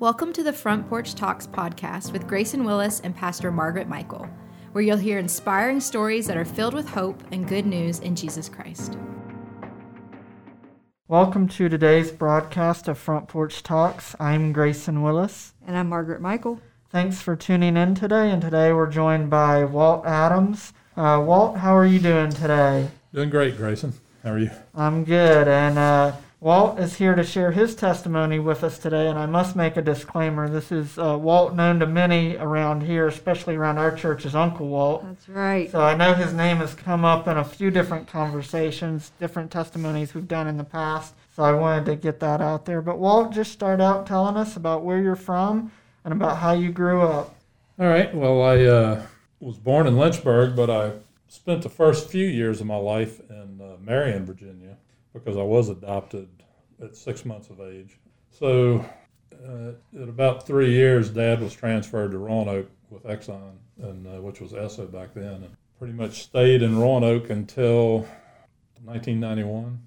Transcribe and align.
Welcome 0.00 0.32
to 0.32 0.42
the 0.42 0.54
Front 0.54 0.88
Porch 0.88 1.14
Talks 1.14 1.46
podcast 1.46 2.10
with 2.10 2.26
Grayson 2.26 2.64
Willis 2.64 3.00
and 3.00 3.14
Pastor 3.14 3.52
Margaret 3.52 3.86
Michael, 3.86 4.26
where 4.72 4.82
you'll 4.82 4.96
hear 4.96 5.18
inspiring 5.18 5.78
stories 5.78 6.26
that 6.26 6.38
are 6.38 6.44
filled 6.46 6.72
with 6.72 6.88
hope 6.88 7.22
and 7.32 7.46
good 7.46 7.66
news 7.66 7.98
in 7.98 8.16
Jesus 8.16 8.48
Christ. 8.48 8.96
Welcome 11.06 11.48
to 11.48 11.68
today's 11.68 12.12
broadcast 12.12 12.88
of 12.88 12.96
Front 12.96 13.28
Porch 13.28 13.62
Talks. 13.62 14.16
I'm 14.18 14.54
Grayson 14.54 15.02
Willis. 15.02 15.52
And 15.66 15.76
I'm 15.76 15.90
Margaret 15.90 16.22
Michael. 16.22 16.62
Thanks 16.88 17.20
for 17.20 17.36
tuning 17.36 17.76
in 17.76 17.94
today. 17.94 18.30
And 18.30 18.40
today 18.40 18.72
we're 18.72 18.90
joined 18.90 19.28
by 19.28 19.64
Walt 19.64 20.06
Adams. 20.06 20.72
Uh, 20.96 21.22
Walt, 21.22 21.58
how 21.58 21.76
are 21.76 21.84
you 21.84 21.98
doing 21.98 22.30
today? 22.30 22.88
Doing 23.12 23.28
great, 23.28 23.58
Grayson. 23.58 23.92
How 24.24 24.30
are 24.32 24.38
you? 24.38 24.50
I'm 24.74 25.04
good. 25.04 25.46
And 25.46 25.76
uh, 25.78 26.12
Walt 26.42 26.78
is 26.78 26.96
here 26.96 27.14
to 27.14 27.22
share 27.22 27.52
his 27.52 27.74
testimony 27.74 28.38
with 28.38 28.64
us 28.64 28.78
today, 28.78 29.08
and 29.08 29.18
I 29.18 29.26
must 29.26 29.54
make 29.54 29.76
a 29.76 29.82
disclaimer. 29.82 30.48
This 30.48 30.72
is 30.72 30.98
uh, 30.98 31.18
Walt, 31.18 31.54
known 31.54 31.78
to 31.80 31.86
many 31.86 32.34
around 32.38 32.82
here, 32.82 33.06
especially 33.08 33.56
around 33.56 33.76
our 33.76 33.94
church, 33.94 34.24
as 34.24 34.34
Uncle 34.34 34.68
Walt. 34.68 35.04
That's 35.04 35.28
right. 35.28 35.70
So 35.70 35.82
I 35.82 35.94
know 35.94 36.14
his 36.14 36.32
name 36.32 36.56
has 36.56 36.72
come 36.72 37.04
up 37.04 37.28
in 37.28 37.36
a 37.36 37.44
few 37.44 37.70
different 37.70 38.08
conversations, 38.08 39.12
different 39.20 39.50
testimonies 39.50 40.14
we've 40.14 40.26
done 40.26 40.46
in 40.46 40.56
the 40.56 40.64
past. 40.64 41.12
So 41.36 41.42
I 41.42 41.52
wanted 41.52 41.84
to 41.84 41.96
get 41.96 42.20
that 42.20 42.40
out 42.40 42.64
there. 42.64 42.80
But 42.80 42.98
Walt, 42.98 43.32
just 43.32 43.52
start 43.52 43.82
out 43.82 44.06
telling 44.06 44.38
us 44.38 44.56
about 44.56 44.82
where 44.82 44.98
you're 44.98 45.16
from 45.16 45.70
and 46.06 46.14
about 46.14 46.38
how 46.38 46.54
you 46.54 46.72
grew 46.72 47.02
up. 47.02 47.34
All 47.78 47.86
right. 47.86 48.14
Well, 48.14 48.40
I 48.40 48.64
uh, 48.64 49.02
was 49.40 49.58
born 49.58 49.86
in 49.86 49.98
Lynchburg, 49.98 50.56
but 50.56 50.70
I 50.70 50.92
spent 51.28 51.60
the 51.60 51.68
first 51.68 52.08
few 52.08 52.26
years 52.26 52.62
of 52.62 52.66
my 52.66 52.76
life 52.76 53.20
in 53.28 53.60
uh, 53.60 53.76
Marion, 53.84 54.24
Virginia 54.24 54.78
because 55.12 55.36
I 55.36 55.42
was 55.42 55.68
adopted 55.68 56.28
at 56.82 56.96
six 56.96 57.24
months 57.24 57.50
of 57.50 57.60
age. 57.60 57.98
So, 58.30 58.84
uh, 59.46 59.72
at 60.00 60.08
about 60.08 60.46
three 60.46 60.72
years, 60.72 61.10
Dad 61.10 61.40
was 61.40 61.54
transferred 61.54 62.12
to 62.12 62.18
Roanoke 62.18 62.70
with 62.90 63.04
Exxon, 63.04 63.52
and 63.80 64.06
uh, 64.06 64.20
which 64.22 64.40
was 64.40 64.52
Esso 64.52 64.90
back 64.90 65.14
then, 65.14 65.34
and 65.34 65.56
pretty 65.78 65.94
much 65.94 66.22
stayed 66.22 66.62
in 66.62 66.78
Roanoke 66.78 67.30
until 67.30 68.00
1991, 68.84 69.80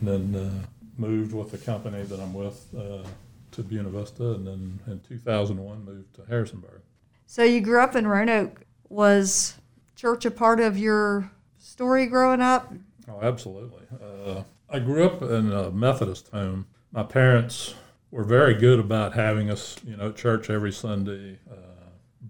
and 0.00 0.08
then 0.08 0.34
uh, 0.34 0.66
moved 0.96 1.32
with 1.32 1.50
the 1.50 1.58
company 1.58 2.02
that 2.02 2.20
I'm 2.20 2.34
with 2.34 2.66
uh, 2.76 3.06
to 3.52 3.62
Buena 3.62 3.90
Vista, 3.90 4.32
and 4.32 4.46
then 4.46 4.80
in 4.86 5.00
2001 5.00 5.84
moved 5.84 6.14
to 6.14 6.24
Harrisonburg. 6.26 6.80
So 7.26 7.44
you 7.44 7.60
grew 7.60 7.80
up 7.80 7.94
in 7.94 8.06
Roanoke. 8.06 8.62
Was 8.88 9.54
church 9.94 10.24
a 10.24 10.30
part 10.30 10.60
of 10.60 10.76
your 10.76 11.30
story 11.58 12.06
growing 12.06 12.40
up? 12.40 12.72
Oh, 13.10 13.20
absolutely. 13.22 13.82
Uh, 14.02 14.42
I 14.68 14.78
grew 14.78 15.04
up 15.04 15.22
in 15.22 15.52
a 15.52 15.70
Methodist 15.70 16.28
home. 16.28 16.66
My 16.92 17.02
parents 17.02 17.74
were 18.10 18.24
very 18.24 18.54
good 18.54 18.78
about 18.78 19.14
having 19.14 19.50
us, 19.50 19.76
you 19.84 19.96
know, 19.96 20.08
at 20.08 20.16
church 20.16 20.50
every 20.50 20.72
Sunday. 20.72 21.38
Uh, 21.50 21.56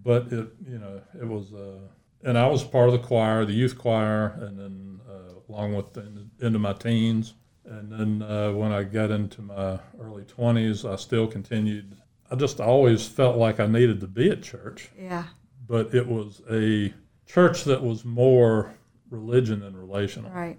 but 0.03 0.31
it, 0.31 0.47
you 0.67 0.79
know, 0.79 1.01
it 1.19 1.27
was, 1.27 1.53
uh, 1.53 1.79
and 2.23 2.37
I 2.37 2.47
was 2.47 2.63
part 2.63 2.87
of 2.87 2.93
the 2.93 2.99
choir, 2.99 3.45
the 3.45 3.53
youth 3.53 3.77
choir, 3.77 4.37
and 4.41 4.59
then 4.59 4.99
uh, 5.09 5.33
along 5.49 5.75
with 5.75 5.93
the, 5.93 6.27
into 6.39 6.59
my 6.59 6.73
teens. 6.73 7.33
And 7.65 7.91
then 7.91 8.21
uh, 8.27 8.51
when 8.51 8.71
I 8.71 8.83
got 8.83 9.11
into 9.11 9.41
my 9.41 9.79
early 9.99 10.23
20s, 10.23 10.89
I 10.89 10.95
still 10.95 11.27
continued. 11.27 11.95
I 12.29 12.35
just 12.35 12.59
always 12.59 13.07
felt 13.07 13.37
like 13.37 13.59
I 13.59 13.67
needed 13.67 13.99
to 14.01 14.07
be 14.07 14.29
at 14.29 14.41
church. 14.41 14.89
Yeah. 14.97 15.25
But 15.67 15.93
it 15.93 16.07
was 16.07 16.41
a 16.49 16.93
church 17.25 17.63
that 17.65 17.83
was 17.83 18.03
more 18.03 18.73
religion 19.09 19.59
than 19.59 19.75
relational. 19.75 20.31
Right. 20.31 20.57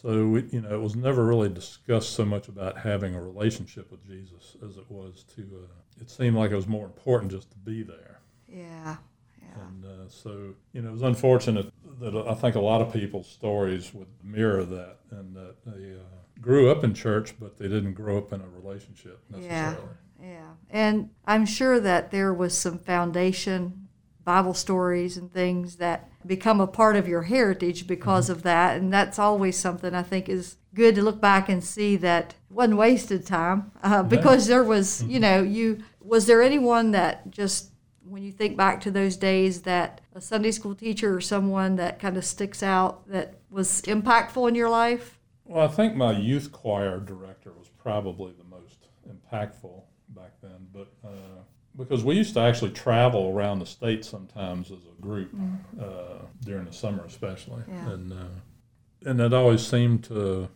So 0.00 0.26
we, 0.28 0.44
you 0.50 0.62
know, 0.62 0.74
it 0.74 0.80
was 0.80 0.96
never 0.96 1.26
really 1.26 1.50
discussed 1.50 2.14
so 2.14 2.24
much 2.24 2.48
about 2.48 2.78
having 2.78 3.14
a 3.14 3.22
relationship 3.22 3.90
with 3.90 4.06
Jesus 4.06 4.56
as 4.66 4.78
it 4.78 4.90
was 4.90 5.24
to. 5.34 5.42
Uh, 5.42 6.00
it 6.00 6.08
seemed 6.08 6.36
like 6.36 6.50
it 6.50 6.56
was 6.56 6.66
more 6.66 6.86
important 6.86 7.30
just 7.30 7.50
to 7.50 7.58
be 7.58 7.82
there. 7.82 8.20
Yeah. 8.48 8.96
Yeah. 9.42 9.62
And 9.66 9.84
uh, 9.84 10.08
so, 10.08 10.54
you 10.72 10.80
know, 10.80 10.88
it 10.88 10.92
was 10.92 11.02
unfortunate 11.02 11.70
that 12.00 12.16
I 12.16 12.34
think 12.34 12.54
a 12.54 12.60
lot 12.60 12.80
of 12.80 12.92
people's 12.92 13.28
stories 13.28 13.92
would 13.92 14.08
mirror 14.24 14.64
that, 14.64 15.00
and 15.10 15.36
that 15.36 15.56
they 15.66 15.92
uh, 15.92 16.40
grew 16.40 16.70
up 16.70 16.82
in 16.82 16.94
church, 16.94 17.34
but 17.38 17.58
they 17.58 17.68
didn't 17.68 17.92
grow 17.92 18.16
up 18.16 18.32
in 18.32 18.40
a 18.40 18.48
relationship 18.48 19.20
necessarily. 19.28 19.76
Yeah. 20.22 20.28
Yeah. 20.30 20.50
And 20.70 21.10
I'm 21.26 21.44
sure 21.44 21.78
that 21.78 22.10
there 22.10 22.32
was 22.32 22.56
some 22.56 22.78
foundation 22.78 23.88
Bible 24.24 24.54
stories 24.54 25.16
and 25.16 25.32
things 25.32 25.76
that 25.76 26.08
become 26.26 26.60
a 26.60 26.66
part 26.66 26.96
of 26.96 27.08
your 27.08 27.22
heritage 27.22 27.86
because 27.86 28.26
mm-hmm. 28.26 28.38
of 28.38 28.42
that. 28.42 28.76
And 28.76 28.92
that's 28.92 29.18
always 29.18 29.58
something 29.58 29.94
I 29.94 30.02
think 30.02 30.28
is 30.28 30.56
good 30.74 30.94
to 30.94 31.02
look 31.02 31.20
back 31.20 31.48
and 31.48 31.64
see 31.64 31.96
that 31.96 32.34
wasn't 32.48 32.76
wasted 32.76 33.26
time 33.26 33.72
uh, 33.82 34.02
because 34.02 34.46
there 34.46 34.64
was, 34.64 35.02
you 35.02 35.20
mm-hmm. 35.20 35.20
know, 35.20 35.42
you 35.42 35.82
was 36.00 36.26
there 36.26 36.42
anyone 36.42 36.90
that 36.92 37.30
just 37.30 37.70
when 38.04 38.22
you 38.22 38.32
think 38.32 38.56
back 38.56 38.80
to 38.80 38.90
those 38.90 39.16
days 39.16 39.62
that 39.62 40.00
a 40.14 40.20
Sunday 40.20 40.50
school 40.50 40.74
teacher 40.74 41.14
or 41.14 41.20
someone 41.20 41.76
that 41.76 41.98
kind 41.98 42.16
of 42.16 42.24
sticks 42.24 42.62
out 42.62 43.08
that 43.08 43.34
was 43.50 43.82
impactful 43.82 44.48
in 44.48 44.54
your 44.54 44.68
life? 44.68 45.18
Well, 45.44 45.64
I 45.64 45.68
think 45.68 45.94
my 45.94 46.12
youth 46.12 46.52
choir 46.52 46.98
director 46.98 47.52
was 47.52 47.68
probably 47.68 48.32
the 48.32 48.44
most 48.44 48.88
impactful 49.08 49.82
back 50.08 50.32
then, 50.42 50.66
but 50.72 50.92
uh, 51.04 51.42
because 51.76 52.04
we 52.04 52.16
used 52.16 52.34
to 52.34 52.40
actually 52.40 52.70
travel 52.70 53.30
around 53.30 53.60
the 53.60 53.66
state 53.66 54.04
sometimes 54.04 54.70
as 54.70 54.78
a 54.78 55.02
group 55.02 55.34
mm. 55.34 55.58
uh, 55.80 56.24
during 56.44 56.64
the 56.64 56.72
summer, 56.72 57.04
especially, 57.04 57.62
yeah. 57.68 57.90
and 57.90 58.12
uh, 58.12 59.08
and 59.08 59.20
that 59.20 59.32
always 59.32 59.66
seemed 59.66 60.04
to 60.04 60.48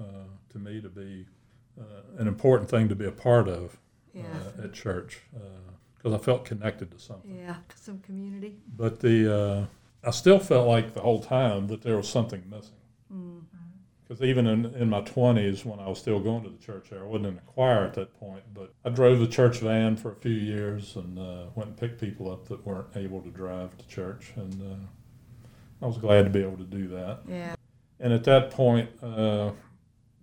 uh, 0.00 0.26
to 0.50 0.58
me 0.58 0.80
to 0.80 0.88
be 0.88 1.26
uh, 1.80 2.18
an 2.18 2.28
important 2.28 2.68
thing 2.68 2.88
to 2.88 2.94
be 2.94 3.06
a 3.06 3.12
part 3.12 3.48
of 3.48 3.78
yeah. 4.12 4.24
Uh, 4.58 4.64
at 4.64 4.72
church 4.72 5.20
because 5.96 6.14
I 6.14 6.18
felt 6.18 6.44
connected 6.44 6.90
to 6.90 6.98
something. 6.98 7.36
Yeah, 7.36 7.56
to 7.68 7.78
some 7.78 8.00
community. 8.00 8.56
But 8.76 9.00
the 9.00 9.68
I 10.04 10.10
still 10.10 10.38
felt 10.38 10.68
like 10.68 10.94
the 10.94 11.00
whole 11.00 11.22
time 11.22 11.66
that 11.66 11.82
there 11.82 11.96
was 11.96 12.08
something 12.08 12.42
missing. 12.48 12.72
Mm 13.12 13.42
because 14.06 14.22
even 14.22 14.46
in, 14.46 14.66
in 14.74 14.88
my 14.88 15.00
20s 15.00 15.64
when 15.64 15.80
i 15.80 15.88
was 15.88 15.98
still 15.98 16.20
going 16.20 16.42
to 16.42 16.50
the 16.50 16.58
church 16.58 16.88
there 16.90 17.02
i 17.02 17.06
wasn't 17.06 17.26
in 17.26 17.38
a 17.38 17.40
choir 17.52 17.84
at 17.84 17.94
that 17.94 18.12
point 18.18 18.42
but 18.54 18.72
i 18.84 18.88
drove 18.88 19.18
the 19.18 19.26
church 19.26 19.58
van 19.58 19.96
for 19.96 20.12
a 20.12 20.16
few 20.16 20.32
years 20.32 20.96
and 20.96 21.18
uh, 21.18 21.44
went 21.54 21.68
and 21.68 21.76
picked 21.76 22.00
people 22.00 22.30
up 22.30 22.46
that 22.48 22.64
weren't 22.66 22.96
able 22.96 23.20
to 23.20 23.30
drive 23.30 23.76
to 23.76 23.86
church 23.86 24.32
and 24.36 24.62
uh, 24.62 25.84
i 25.84 25.86
was 25.86 25.98
glad 25.98 26.24
to 26.24 26.30
be 26.30 26.42
able 26.42 26.56
to 26.56 26.64
do 26.64 26.88
that. 26.88 27.20
Yeah. 27.28 27.54
And 27.98 28.12
at 28.12 28.24
that 28.24 28.50
point 28.50 28.90
uh, 29.02 29.50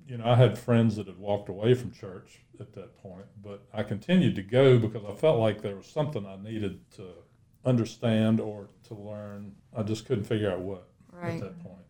you 0.07 0.17
know 0.17 0.25
i 0.25 0.35
had 0.35 0.57
friends 0.57 0.95
that 0.95 1.07
had 1.07 1.17
walked 1.17 1.49
away 1.49 1.73
from 1.73 1.91
church 1.91 2.39
at 2.59 2.73
that 2.73 2.95
point 3.01 3.25
but 3.43 3.65
i 3.73 3.81
continued 3.83 4.35
to 4.35 4.43
go 4.43 4.77
because 4.77 5.03
i 5.05 5.13
felt 5.15 5.39
like 5.39 5.61
there 5.61 5.75
was 5.75 5.87
something 5.87 6.25
i 6.25 6.35
needed 6.35 6.79
to 6.91 7.07
understand 7.65 8.39
or 8.39 8.69
to 8.87 8.95
learn. 8.95 9.53
I 9.75 9.83
just 9.83 10.05
couldn't 10.05 10.25
figure 10.25 10.51
out 10.51 10.59
what 10.59 10.87
right. 11.11 11.35
at 11.35 11.41
that 11.41 11.63
point 11.63 11.85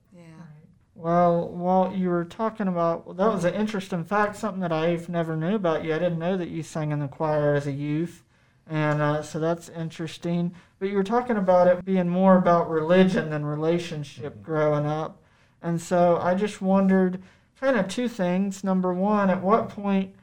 well, 0.95 1.49
Walt, 1.49 1.95
you 1.95 2.09
were 2.09 2.25
talking 2.25 2.67
about 2.67 3.05
well, 3.05 3.15
that 3.15 3.33
was 3.33 3.45
an 3.45 3.55
interesting 3.55 4.03
fact, 4.03 4.35
something 4.35 4.61
that 4.61 4.71
I've 4.71 5.09
never 5.09 5.35
knew 5.35 5.55
about 5.55 5.83
you. 5.83 5.93
I 5.93 5.99
didn't 5.99 6.19
know 6.19 6.37
that 6.37 6.49
you 6.49 6.61
sang 6.61 6.91
in 6.91 6.99
the 6.99 7.07
choir 7.07 7.55
as 7.55 7.65
a 7.65 7.71
youth, 7.71 8.23
and 8.67 9.01
uh, 9.01 9.23
so 9.23 9.39
that's 9.39 9.69
interesting. 9.69 10.53
But 10.77 10.89
you 10.89 10.95
were 10.95 11.03
talking 11.03 11.37
about 11.37 11.67
it 11.67 11.83
being 11.83 12.09
more 12.09 12.37
about 12.37 12.69
religion 12.69 13.31
than 13.31 13.45
relationship 13.45 14.33
mm-hmm. 14.33 14.43
growing 14.43 14.85
up, 14.85 15.23
and 15.63 15.81
so 15.81 16.17
I 16.21 16.35
just 16.35 16.61
wondered, 16.61 17.23
kind 17.59 17.77
of 17.77 17.87
two 17.87 18.07
things. 18.07 18.63
Number 18.63 18.93
one, 18.93 19.31
at 19.31 19.41
what 19.41 19.69
point 19.69 20.13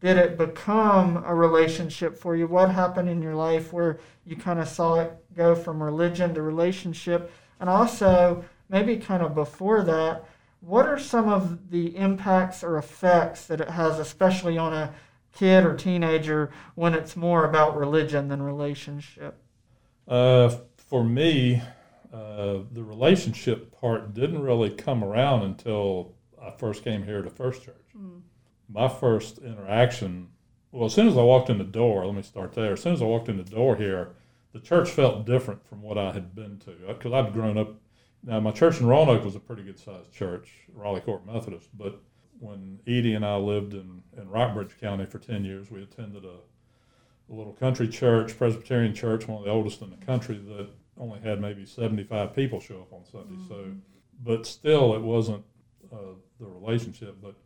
did 0.00 0.18
it 0.18 0.36
become 0.36 1.24
a 1.24 1.34
relationship 1.34 2.18
for 2.18 2.36
you? 2.36 2.46
What 2.46 2.70
happened 2.70 3.08
in 3.08 3.22
your 3.22 3.34
life 3.34 3.72
where 3.72 3.98
you 4.26 4.36
kind 4.36 4.60
of 4.60 4.68
saw 4.68 5.00
it 5.00 5.12
go 5.34 5.54
from 5.54 5.82
religion 5.82 6.34
to 6.34 6.42
relationship, 6.42 7.32
and 7.60 7.70
also 7.70 8.44
maybe 8.68 8.96
kind 8.96 9.22
of 9.22 9.34
before 9.34 9.82
that, 9.84 10.24
what 10.60 10.86
are 10.86 10.98
some 10.98 11.28
of 11.28 11.70
the 11.70 11.96
impacts 11.96 12.64
or 12.64 12.76
effects 12.76 13.46
that 13.46 13.60
it 13.60 13.70
has, 13.70 13.98
especially 13.98 14.58
on 14.58 14.72
a 14.72 14.94
kid 15.32 15.64
or 15.64 15.74
teenager, 15.74 16.50
when 16.74 16.94
it's 16.94 17.16
more 17.16 17.44
about 17.44 17.76
religion 17.76 18.28
than 18.28 18.42
relationship? 18.42 19.40
Uh, 20.06 20.48
for 20.76 21.04
me, 21.04 21.62
uh, 22.12 22.58
the 22.72 22.82
relationship 22.82 23.78
part 23.78 24.14
didn't 24.14 24.42
really 24.42 24.70
come 24.70 25.04
around 25.04 25.42
until 25.42 26.14
I 26.42 26.50
first 26.50 26.82
came 26.82 27.04
here 27.04 27.22
to 27.22 27.30
First 27.30 27.64
Church. 27.64 27.86
Mm. 27.96 28.22
My 28.68 28.88
first 28.88 29.38
interaction, 29.38 30.28
well, 30.72 30.86
as 30.86 30.94
soon 30.94 31.08
as 31.08 31.16
I 31.16 31.22
walked 31.22 31.50
in 31.50 31.58
the 31.58 31.64
door, 31.64 32.04
let 32.06 32.14
me 32.14 32.22
start 32.22 32.52
there. 32.52 32.72
As 32.72 32.82
soon 32.82 32.94
as 32.94 33.02
I 33.02 33.04
walked 33.04 33.28
in 33.28 33.36
the 33.36 33.44
door 33.44 33.76
here, 33.76 34.14
the 34.52 34.60
church 34.60 34.90
felt 34.90 35.26
different 35.26 35.66
from 35.66 35.82
what 35.82 35.98
I 35.98 36.12
had 36.12 36.34
been 36.34 36.58
to 36.60 36.72
because 36.88 37.12
I'd 37.12 37.32
grown 37.32 37.58
up 37.58 37.76
now, 38.24 38.40
my 38.40 38.50
church 38.50 38.80
in 38.80 38.86
Roanoke 38.86 39.24
was 39.24 39.36
a 39.36 39.40
pretty 39.40 39.62
good 39.62 39.78
sized 39.78 40.12
church, 40.12 40.50
Raleigh 40.74 41.00
Court 41.00 41.26
Methodist, 41.26 41.68
but 41.76 42.00
when 42.40 42.78
Edie 42.86 43.14
and 43.14 43.24
I 43.24 43.36
lived 43.36 43.74
in, 43.74 44.02
in 44.16 44.28
Rockbridge 44.28 44.78
County 44.80 45.06
for 45.06 45.18
10 45.18 45.44
years, 45.44 45.70
we 45.70 45.82
attended 45.82 46.24
a, 46.24 46.36
a 47.30 47.34
little 47.34 47.52
country 47.52 47.88
church, 47.88 48.36
Presbyterian 48.36 48.94
church, 48.94 49.26
one 49.26 49.38
of 49.38 49.44
the 49.44 49.50
oldest 49.50 49.82
in 49.82 49.90
the 49.90 50.04
country, 50.04 50.36
that 50.36 50.68
only 50.98 51.20
had 51.20 51.40
maybe 51.40 51.64
75 51.64 52.34
people 52.34 52.60
show 52.60 52.80
up 52.80 52.92
on 52.92 53.04
Sunday. 53.04 53.34
Mm-hmm. 53.34 53.48
So, 53.48 53.72
but 54.24 54.46
still, 54.46 54.94
it 54.94 55.02
wasn't 55.02 55.44
uh, 55.92 56.14
the 56.40 56.46
relationship. 56.46 57.16
But 57.22 57.36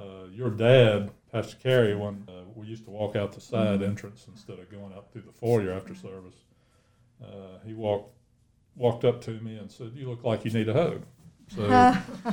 uh, 0.00 0.26
your 0.32 0.50
dad, 0.50 1.10
Pastor 1.32 1.56
Carey, 1.56 1.94
when 1.94 2.26
uh, 2.28 2.42
we 2.54 2.66
used 2.66 2.84
to 2.84 2.90
walk 2.90 3.16
out 3.16 3.32
the 3.32 3.40
side 3.40 3.82
entrance 3.82 4.26
instead 4.28 4.58
of 4.58 4.70
going 4.70 4.92
out 4.94 5.12
through 5.12 5.22
the 5.22 5.32
foyer 5.32 5.72
after 5.72 5.94
service, 5.94 6.34
uh, 7.22 7.58
he 7.64 7.74
walked 7.74 8.14
walked 8.76 9.04
up 9.04 9.20
to 9.22 9.32
me 9.32 9.56
and 9.56 9.70
said, 9.70 9.92
"You 9.94 10.08
look 10.08 10.24
like 10.24 10.44
you 10.44 10.50
need 10.50 10.68
a 10.68 10.72
hug." 10.72 11.02
So, 11.54 11.64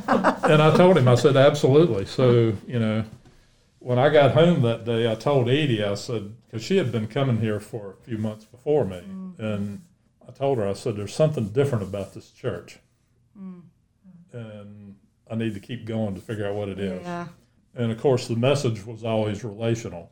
and 0.44 0.62
I 0.62 0.76
told 0.76 0.98
him, 0.98 1.08
I 1.08 1.16
said, 1.16 1.36
"Absolutely." 1.38 2.06
So, 2.06 2.54
you 2.68 2.80
know, 2.80 3.04
when 3.80 3.98
I 4.00 4.10
got 4.10 4.32
home 4.32 4.62
that 4.62 4.86
day, 4.86 5.12
I 5.12 5.16
told 5.16 5.50
Edie, 5.50 5.84
I 5.84 5.96
said, 5.96 6.36
because 6.46 6.64
she 6.64 6.78
had 6.78 6.92
been 6.92 7.08
coming 7.08 7.40
here 7.40 7.60
for 7.60 7.92
a 7.92 8.04
few 8.04 8.18
months 8.18 8.46
before 8.46 8.86
me, 8.86 9.02
and 9.38 9.82
I 10.28 10.32
told 10.32 10.58
her, 10.58 10.68
I 10.68 10.74
said, 10.74 10.96
"There's 10.96 11.14
something 11.14 11.50
different 11.50 11.84
about 11.84 12.14
this 12.14 12.32
church." 12.32 12.80
and 14.34 14.96
I 15.30 15.36
need 15.36 15.54
to 15.56 15.60
keep 15.60 15.86
going 15.86 16.16
to 16.16 16.22
figure 16.22 16.48
out 16.48 16.56
what 16.56 16.70
it 16.70 16.80
is. 16.80 17.04
Yeah. 17.04 17.28
And 17.76 17.92
of 17.92 18.00
course, 18.00 18.28
the 18.28 18.36
message 18.36 18.86
was 18.86 19.04
always 19.04 19.44
relational, 19.44 20.12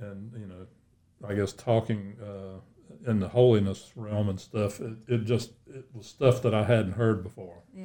and 0.00 0.32
you 0.32 0.46
know, 0.46 0.66
I 1.26 1.34
guess 1.34 1.52
talking 1.52 2.16
uh, 2.22 2.60
in 3.06 3.20
the 3.20 3.28
holiness 3.28 3.92
realm 3.96 4.28
and 4.28 4.40
stuff. 4.40 4.80
It, 4.80 4.96
it 5.08 5.24
just 5.24 5.52
it 5.66 5.86
was 5.92 6.06
stuff 6.06 6.42
that 6.42 6.54
I 6.54 6.64
hadn't 6.64 6.92
heard 6.92 7.22
before. 7.22 7.62
Yeah. 7.74 7.84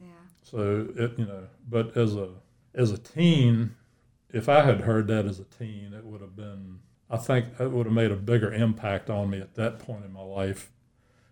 Yeah. 0.00 0.08
So 0.42 0.88
it 0.96 1.18
you 1.18 1.26
know, 1.26 1.44
but 1.68 1.96
as 1.96 2.14
a 2.14 2.30
as 2.74 2.90
a 2.90 2.98
teen, 2.98 3.74
if 4.30 4.48
I 4.48 4.62
had 4.62 4.82
heard 4.82 5.08
that 5.08 5.26
as 5.26 5.38
a 5.38 5.44
teen, 5.44 5.92
it 5.92 6.04
would 6.04 6.20
have 6.20 6.36
been. 6.36 6.80
I 7.08 7.16
think 7.16 7.46
it 7.60 7.70
would 7.70 7.86
have 7.86 7.94
made 7.94 8.10
a 8.10 8.16
bigger 8.16 8.52
impact 8.52 9.10
on 9.10 9.30
me 9.30 9.40
at 9.40 9.54
that 9.54 9.78
point 9.78 10.04
in 10.04 10.12
my 10.12 10.22
life. 10.22 10.72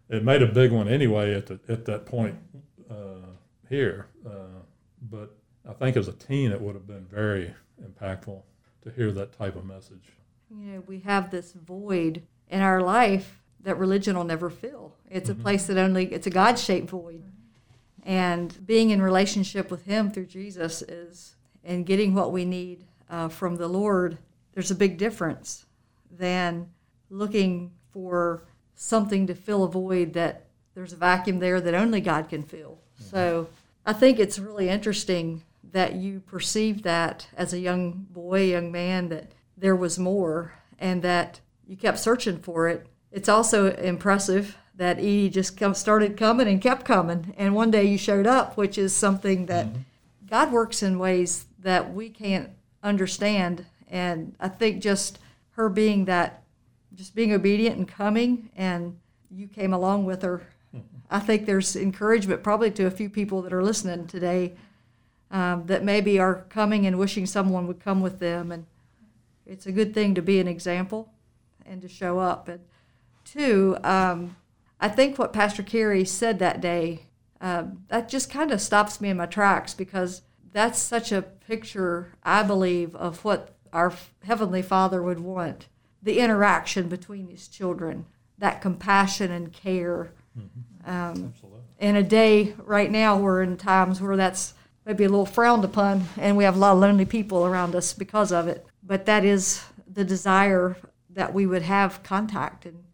It 0.08 0.22
made 0.22 0.42
a 0.42 0.46
big 0.46 0.70
one 0.70 0.86
anyway 0.86 1.34
at 1.34 1.46
the, 1.46 1.58
at 1.68 1.84
that 1.86 2.06
point 2.06 2.36
uh, 2.88 3.26
here, 3.68 4.06
uh, 4.24 4.62
but 5.02 5.36
I 5.68 5.72
think 5.72 5.96
as 5.96 6.06
a 6.06 6.12
teen 6.12 6.52
it 6.52 6.60
would 6.60 6.76
have 6.76 6.86
been 6.86 7.06
very 7.06 7.54
impactful 7.82 8.42
to 8.82 8.90
hear 8.90 9.10
that 9.12 9.32
type 9.32 9.56
of 9.56 9.64
message. 9.64 10.12
You 10.48 10.64
know, 10.64 10.82
we 10.86 11.00
have 11.00 11.30
this 11.30 11.52
void 11.52 12.22
in 12.54 12.62
our 12.62 12.80
life 12.80 13.42
that 13.64 13.78
religion 13.78 14.16
will 14.16 14.24
never 14.24 14.48
fill. 14.48 14.94
It's 15.10 15.28
a 15.28 15.34
place 15.34 15.66
that 15.66 15.76
only 15.76 16.06
it's 16.12 16.28
a 16.28 16.30
God-shaped 16.30 16.88
void. 16.88 17.24
And 18.04 18.64
being 18.64 18.90
in 18.90 19.02
relationship 19.02 19.72
with 19.72 19.84
Him 19.86 20.10
through 20.10 20.26
Jesus 20.26 20.80
is, 20.82 21.34
and 21.64 21.84
getting 21.84 22.14
what 22.14 22.30
we 22.30 22.44
need 22.44 22.84
uh, 23.10 23.28
from 23.28 23.56
the 23.56 23.66
Lord, 23.66 24.18
there's 24.52 24.70
a 24.70 24.76
big 24.76 24.98
difference 24.98 25.66
than 26.10 26.68
looking 27.10 27.72
for 27.90 28.44
something 28.76 29.26
to 29.26 29.34
fill 29.34 29.64
a 29.64 29.68
void 29.68 30.12
that 30.12 30.44
there's 30.74 30.92
a 30.92 30.96
vacuum 30.96 31.40
there 31.40 31.60
that 31.60 31.74
only 31.74 32.00
God 32.00 32.28
can 32.28 32.42
fill. 32.44 32.78
So 32.98 33.48
I 33.84 33.92
think 33.92 34.18
it's 34.18 34.38
really 34.38 34.68
interesting 34.68 35.42
that 35.72 35.94
you 35.94 36.20
perceived 36.20 36.84
that 36.84 37.26
as 37.36 37.52
a 37.52 37.58
young 37.58 38.06
boy, 38.10 38.44
young 38.44 38.70
man, 38.70 39.08
that 39.08 39.32
there 39.56 39.76
was 39.76 39.98
more 39.98 40.52
and 40.78 41.02
that 41.02 41.40
you 41.66 41.76
kept 41.76 41.98
searching 41.98 42.38
for 42.38 42.68
it. 42.68 42.86
It's 43.10 43.28
also 43.28 43.72
impressive 43.74 44.56
that 44.76 44.98
Edie 44.98 45.30
just 45.30 45.56
come, 45.56 45.74
started 45.74 46.16
coming 46.16 46.48
and 46.48 46.60
kept 46.60 46.84
coming. 46.84 47.34
And 47.36 47.54
one 47.54 47.70
day 47.70 47.84
you 47.84 47.96
showed 47.96 48.26
up, 48.26 48.56
which 48.56 48.76
is 48.76 48.92
something 48.92 49.46
that 49.46 49.68
God 50.28 50.52
works 50.52 50.82
in 50.82 50.98
ways 50.98 51.46
that 51.60 51.94
we 51.94 52.08
can't 52.10 52.50
understand. 52.82 53.66
And 53.88 54.34
I 54.40 54.48
think 54.48 54.82
just 54.82 55.18
her 55.50 55.68
being 55.68 56.06
that, 56.06 56.42
just 56.94 57.14
being 57.14 57.32
obedient 57.32 57.76
and 57.76 57.88
coming, 57.88 58.50
and 58.56 58.98
you 59.30 59.46
came 59.46 59.72
along 59.72 60.04
with 60.04 60.22
her. 60.22 60.42
I 61.10 61.20
think 61.20 61.46
there's 61.46 61.76
encouragement 61.76 62.42
probably 62.42 62.70
to 62.72 62.86
a 62.86 62.90
few 62.90 63.08
people 63.08 63.42
that 63.42 63.52
are 63.52 63.62
listening 63.62 64.08
today 64.08 64.54
um, 65.30 65.66
that 65.66 65.84
maybe 65.84 66.18
are 66.18 66.46
coming 66.48 66.86
and 66.86 66.98
wishing 66.98 67.26
someone 67.26 67.68
would 67.68 67.78
come 67.78 68.00
with 68.00 68.18
them. 68.18 68.50
And 68.50 68.66
it's 69.46 69.66
a 69.66 69.72
good 69.72 69.94
thing 69.94 70.14
to 70.16 70.22
be 70.22 70.40
an 70.40 70.48
example 70.48 71.13
and 71.66 71.82
to 71.82 71.88
show 71.88 72.18
up. 72.18 72.48
And 72.48 72.60
two, 73.24 73.76
um, 73.82 74.36
I 74.80 74.88
think 74.88 75.18
what 75.18 75.32
Pastor 75.32 75.62
Carey 75.62 76.04
said 76.04 76.38
that 76.38 76.60
day, 76.60 77.06
um, 77.40 77.84
that 77.88 78.08
just 78.08 78.30
kind 78.30 78.50
of 78.50 78.60
stops 78.60 79.00
me 79.00 79.08
in 79.08 79.16
my 79.16 79.26
tracks 79.26 79.74
because 79.74 80.22
that's 80.52 80.78
such 80.78 81.12
a 81.12 81.22
picture, 81.22 82.12
I 82.22 82.42
believe, 82.42 82.94
of 82.94 83.24
what 83.24 83.54
our 83.72 83.92
Heavenly 84.22 84.62
Father 84.62 85.02
would 85.02 85.20
want 85.20 85.68
the 86.02 86.20
interaction 86.20 86.88
between 86.88 87.28
His 87.28 87.48
children, 87.48 88.06
that 88.38 88.60
compassion 88.60 89.30
and 89.30 89.52
care. 89.52 90.12
Um, 90.84 91.32
Absolutely. 91.34 91.60
in 91.78 91.96
a 91.96 92.02
day 92.02 92.54
right 92.58 92.90
now, 92.90 93.16
we're 93.16 93.42
in 93.42 93.56
times 93.56 94.00
where 94.00 94.16
that's 94.16 94.54
maybe 94.84 95.04
a 95.04 95.08
little 95.08 95.26
frowned 95.26 95.64
upon, 95.64 96.04
and 96.18 96.36
we 96.36 96.44
have 96.44 96.56
a 96.56 96.58
lot 96.58 96.72
of 96.72 96.78
lonely 96.78 97.06
people 97.06 97.46
around 97.46 97.74
us 97.74 97.92
because 97.94 98.32
of 98.32 98.48
it. 98.48 98.66
But 98.82 99.06
that 99.06 99.24
is 99.24 99.64
the 99.90 100.04
desire 100.04 100.76
that 101.14 101.32
we 101.32 101.46
would 101.46 101.62
have 101.62 102.02
contact 102.02 102.66
and 102.66 102.84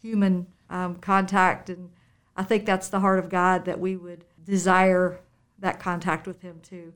human 0.00 0.46
um, 0.68 0.96
contact, 0.96 1.70
and 1.70 1.90
I 2.36 2.42
think 2.42 2.66
that's 2.66 2.88
the 2.88 3.00
heart 3.00 3.18
of 3.18 3.28
God 3.28 3.64
that 3.64 3.80
we 3.80 3.96
would 3.96 4.24
desire 4.44 5.20
that 5.58 5.80
contact 5.80 6.26
with 6.26 6.42
Him 6.42 6.60
too, 6.62 6.92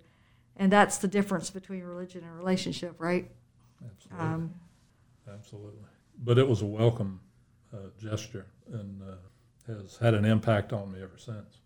and 0.57 0.73
that's 0.73 0.99
the 0.99 1.09
difference 1.09 1.51
between 1.51 1.83
religion 1.83 2.25
and 2.25 2.37
relationship, 2.37 2.95
right? 2.99 3.31
Absolutely. 3.85 4.27
Um, 4.27 4.55
Absolutely. 5.33 5.89
But 6.23 6.39
it 6.39 6.47
was 6.47 6.63
a 6.63 6.67
welcome 6.67 7.21
uh, 7.73 7.89
gesture 7.99 8.47
and 8.73 9.03
uh, 9.03 9.15
has 9.67 9.97
had 9.97 10.15
an 10.15 10.25
impact 10.25 10.73
on 10.73 10.93
me 10.93 11.03
ever 11.03 11.17
since. 11.17 11.61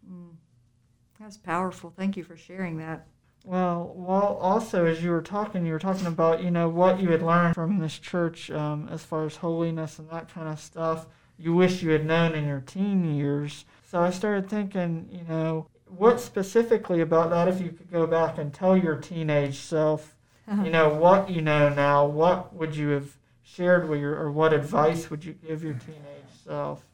that's 1.19 1.37
powerful. 1.37 1.93
Thank 1.97 2.17
you 2.17 2.25
for 2.25 2.37
sharing 2.37 2.79
that. 2.79 3.07
Well, 3.49 3.95
well, 3.97 4.37
also 4.43 4.85
as 4.85 5.03
you 5.03 5.09
were 5.09 5.23
talking, 5.23 5.65
you 5.65 5.73
were 5.73 5.79
talking 5.79 6.07
about 6.07 6.43
you 6.43 6.51
know 6.51 6.69
what 6.69 7.01
you 7.01 7.09
had 7.09 7.23
learned 7.23 7.55
from 7.55 7.79
this 7.79 7.99
church 7.99 8.51
um, 8.51 8.91
as 8.93 9.05
far 9.05 9.25
as 9.25 9.37
holiness 9.37 9.99
and 9.99 10.11
that 10.11 10.29
kind 10.29 10.49
of 10.49 10.61
stuff. 10.61 11.07
You 11.39 11.55
wish 11.55 11.83
you 11.83 11.89
had 11.89 12.05
known 12.05 12.35
in 12.35 12.47
your 12.47 12.61
teen 12.61 13.17
years. 13.17 13.65
So 13.91 14.01
I 14.01 14.11
started 14.11 14.51
thinking, 14.51 15.09
you 15.11 15.23
know, 15.27 15.67
what 15.87 16.21
specifically 16.21 17.01
about 17.01 17.31
that? 17.31 17.49
If 17.49 17.59
you 17.59 17.71
could 17.71 17.91
go 17.91 18.07
back 18.07 18.37
and 18.37 18.53
tell 18.53 18.77
your 18.77 18.97
teenage 18.97 19.57
self, 19.57 20.15
you 20.63 20.69
know, 20.69 20.91
what 20.91 21.31
you 21.31 21.41
know 21.41 21.71
now, 21.71 22.05
what 22.05 22.55
would 22.55 22.77
you 22.77 22.89
have 22.89 23.17
shared 23.43 23.89
with 23.89 24.01
your, 24.01 24.15
or 24.15 24.31
what 24.31 24.53
advice 24.53 25.09
would 25.09 25.25
you 25.25 25.33
give 25.33 25.65
your 25.65 25.73
teenage 25.73 26.45
self? 26.45 26.85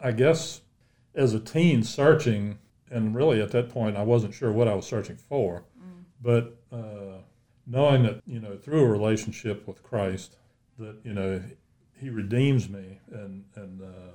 I 0.00 0.10
guess 0.10 0.62
as 1.14 1.34
a 1.34 1.40
teen 1.40 1.84
searching, 1.84 2.58
and 2.90 3.14
really 3.14 3.40
at 3.40 3.52
that 3.52 3.68
point 3.68 3.96
I 3.96 4.02
wasn't 4.02 4.34
sure 4.34 4.50
what 4.50 4.66
I 4.66 4.74
was 4.74 4.86
searching 4.86 5.14
for, 5.14 5.62
but 6.24 6.56
uh, 6.72 7.18
knowing 7.66 8.02
that 8.04 8.22
you 8.26 8.40
know 8.40 8.56
through 8.56 8.82
a 8.84 8.88
relationship 8.88 9.68
with 9.68 9.82
Christ, 9.82 10.36
that 10.78 10.96
you 11.04 11.12
know 11.12 11.42
He 12.00 12.10
redeems 12.10 12.68
me 12.68 12.98
and 13.12 13.44
and 13.54 13.82
uh, 13.82 14.12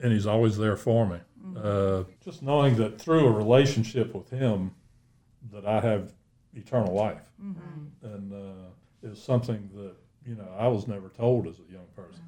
and 0.00 0.12
He's 0.12 0.26
always 0.26 0.56
there 0.58 0.76
for 0.76 1.06
me. 1.06 1.18
Uh, 1.56 2.04
just 2.24 2.42
knowing 2.42 2.76
that 2.76 3.00
through 3.00 3.26
a 3.26 3.30
relationship 3.30 4.14
with 4.14 4.28
Him, 4.30 4.72
that 5.52 5.64
I 5.66 5.80
have 5.80 6.12
eternal 6.54 6.94
life, 6.94 7.30
and 8.02 8.32
uh, 8.32 9.08
is 9.10 9.22
something 9.22 9.70
that 9.74 9.94
you 10.26 10.34
know 10.34 10.48
I 10.58 10.68
was 10.68 10.86
never 10.86 11.08
told 11.08 11.46
as 11.46 11.58
a 11.58 11.72
young 11.72 11.86
person, 11.96 12.22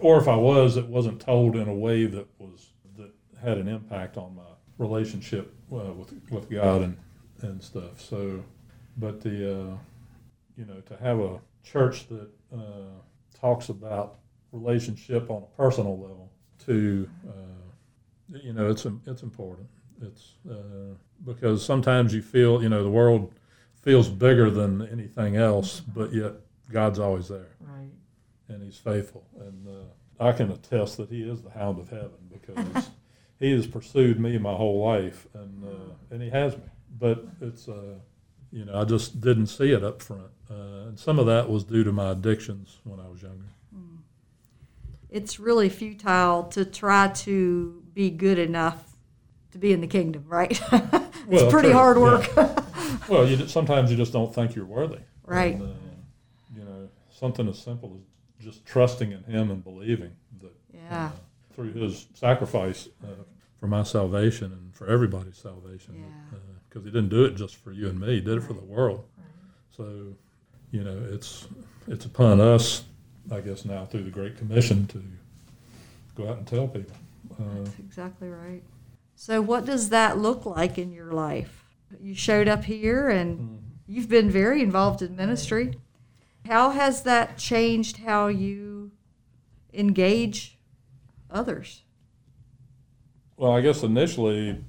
or 0.00 0.18
if 0.18 0.28
I 0.28 0.36
was, 0.36 0.76
it 0.76 0.86
wasn't 0.86 1.20
told 1.20 1.56
in 1.56 1.68
a 1.68 1.74
way 1.74 2.04
that 2.06 2.26
was 2.38 2.68
that 2.98 3.10
had 3.42 3.58
an 3.58 3.68
impact 3.68 4.16
on 4.18 4.36
my 4.36 4.42
relationship 4.78 5.54
uh, 5.72 5.92
with 5.92 6.12
with 6.30 6.50
God 6.50 6.82
and 6.82 6.96
and 7.42 7.62
stuff. 7.62 8.00
So, 8.00 8.42
but 8.96 9.20
the 9.20 9.52
uh, 9.70 9.76
you 10.56 10.64
know 10.64 10.80
to 10.86 10.96
have 10.96 11.18
a 11.20 11.40
church 11.62 12.08
that 12.08 12.28
uh, 12.52 12.58
talks 13.38 13.68
about 13.68 14.16
relationship 14.52 15.30
on 15.30 15.42
a 15.42 15.56
personal 15.56 15.98
level 15.98 16.30
to 16.66 17.08
uh, 17.28 18.38
you 18.42 18.52
know 18.52 18.70
it's 18.70 18.86
it's 19.06 19.22
important. 19.22 19.68
It's 20.02 20.34
uh, 20.50 20.94
because 21.24 21.64
sometimes 21.64 22.12
you 22.14 22.22
feel 22.22 22.62
you 22.62 22.68
know 22.68 22.82
the 22.82 22.90
world 22.90 23.32
feels 23.82 24.08
bigger 24.08 24.50
than 24.50 24.88
anything 24.88 25.36
else, 25.36 25.80
but 25.80 26.12
yet 26.12 26.32
God's 26.72 26.98
always 26.98 27.28
there 27.28 27.50
Right. 27.60 27.90
and 28.48 28.62
he's 28.62 28.78
faithful. 28.78 29.24
And 29.38 29.68
uh, 29.68 30.24
I 30.24 30.32
can 30.32 30.50
attest 30.50 30.96
that 30.96 31.10
he 31.10 31.22
is 31.28 31.42
the 31.42 31.50
hound 31.50 31.78
of 31.78 31.90
heaven 31.90 32.18
because 32.32 32.90
he 33.38 33.52
has 33.52 33.66
pursued 33.66 34.18
me 34.18 34.38
my 34.38 34.54
whole 34.54 34.82
life, 34.84 35.26
and 35.34 35.64
uh, 35.64 35.94
and 36.10 36.22
he 36.22 36.30
has 36.30 36.56
me. 36.56 36.64
But 36.98 37.26
it's 37.40 37.68
uh, 37.68 37.96
you 38.54 38.64
know 38.64 38.80
I 38.80 38.84
just 38.84 39.20
didn't 39.20 39.48
see 39.48 39.72
it 39.72 39.82
up 39.82 40.00
front, 40.00 40.30
uh, 40.50 40.88
and 40.88 40.98
some 40.98 41.18
of 41.18 41.26
that 41.26 41.50
was 41.50 41.64
due 41.64 41.82
to 41.84 41.92
my 41.92 42.12
addictions 42.12 42.78
when 42.84 43.00
I 43.00 43.08
was 43.08 43.20
younger. 43.20 43.44
It's 45.10 45.38
really 45.38 45.68
futile 45.68 46.44
to 46.44 46.64
try 46.64 47.08
to 47.08 47.82
be 47.94 48.10
good 48.10 48.38
enough 48.38 48.96
to 49.52 49.58
be 49.58 49.72
in 49.72 49.80
the 49.80 49.86
kingdom, 49.86 50.24
right? 50.26 50.50
it's 50.72 51.26
Well, 51.28 51.50
pretty 51.50 51.68
true, 51.68 51.76
hard 51.78 51.96
yeah. 51.96 52.02
work. 52.02 52.64
Well, 53.08 53.28
you, 53.28 53.46
sometimes 53.46 53.90
you 53.90 53.96
just 53.96 54.12
don't 54.12 54.34
think 54.34 54.56
you're 54.56 54.64
worthy, 54.64 54.98
Right. 55.24 55.54
And, 55.54 55.62
uh, 55.62 56.56
you 56.56 56.64
know, 56.64 56.88
something 57.12 57.48
as 57.48 57.58
simple 57.60 57.96
as 57.96 58.44
just 58.44 58.66
trusting 58.66 59.12
in 59.12 59.22
Him 59.24 59.50
and 59.52 59.62
believing 59.62 60.12
that 60.40 60.52
yeah. 60.72 61.06
uh, 61.06 61.10
through 61.54 61.72
His 61.72 62.06
sacrifice 62.14 62.88
uh, 63.04 63.22
for 63.60 63.68
my 63.68 63.84
salvation 63.84 64.52
and 64.52 64.74
for 64.74 64.88
everybody's 64.88 65.36
salvation. 65.36 65.94
Yeah. 66.32 66.38
Because 66.74 66.86
He 66.86 66.90
didn't 66.90 67.10
do 67.10 67.24
it 67.24 67.36
just 67.36 67.54
for 67.54 67.70
you 67.70 67.88
and 67.88 68.00
me; 68.00 68.16
He 68.16 68.20
did 68.20 68.38
it 68.38 68.42
for 68.42 68.52
the 68.52 68.64
world. 68.64 69.04
So, 69.70 70.12
you 70.72 70.82
know, 70.82 71.06
it's 71.08 71.46
it's 71.86 72.04
upon 72.04 72.40
us, 72.40 72.82
I 73.30 73.40
guess, 73.40 73.64
now 73.64 73.86
through 73.86 74.02
the 74.02 74.10
Great 74.10 74.36
Commission 74.36 74.88
to 74.88 75.02
go 76.16 76.28
out 76.28 76.38
and 76.38 76.46
tell 76.46 76.66
people. 76.66 76.96
Uh, 77.38 77.62
That's 77.62 77.78
exactly 77.78 78.28
right. 78.28 78.62
So, 79.14 79.40
what 79.40 79.64
does 79.64 79.90
that 79.90 80.18
look 80.18 80.46
like 80.46 80.76
in 80.76 80.92
your 80.92 81.12
life? 81.12 81.64
You 82.00 82.14
showed 82.16 82.48
up 82.48 82.64
here 82.64 83.08
and 83.08 83.38
mm, 83.38 83.58
you've 83.86 84.08
been 84.08 84.28
very 84.28 84.60
involved 84.60 85.00
in 85.00 85.14
ministry. 85.14 85.78
How 86.46 86.70
has 86.70 87.04
that 87.04 87.38
changed 87.38 87.98
how 87.98 88.26
you 88.26 88.90
engage 89.72 90.58
others? 91.30 91.82
Well, 93.36 93.52
I 93.52 93.60
guess 93.60 93.84
initially, 93.84 94.64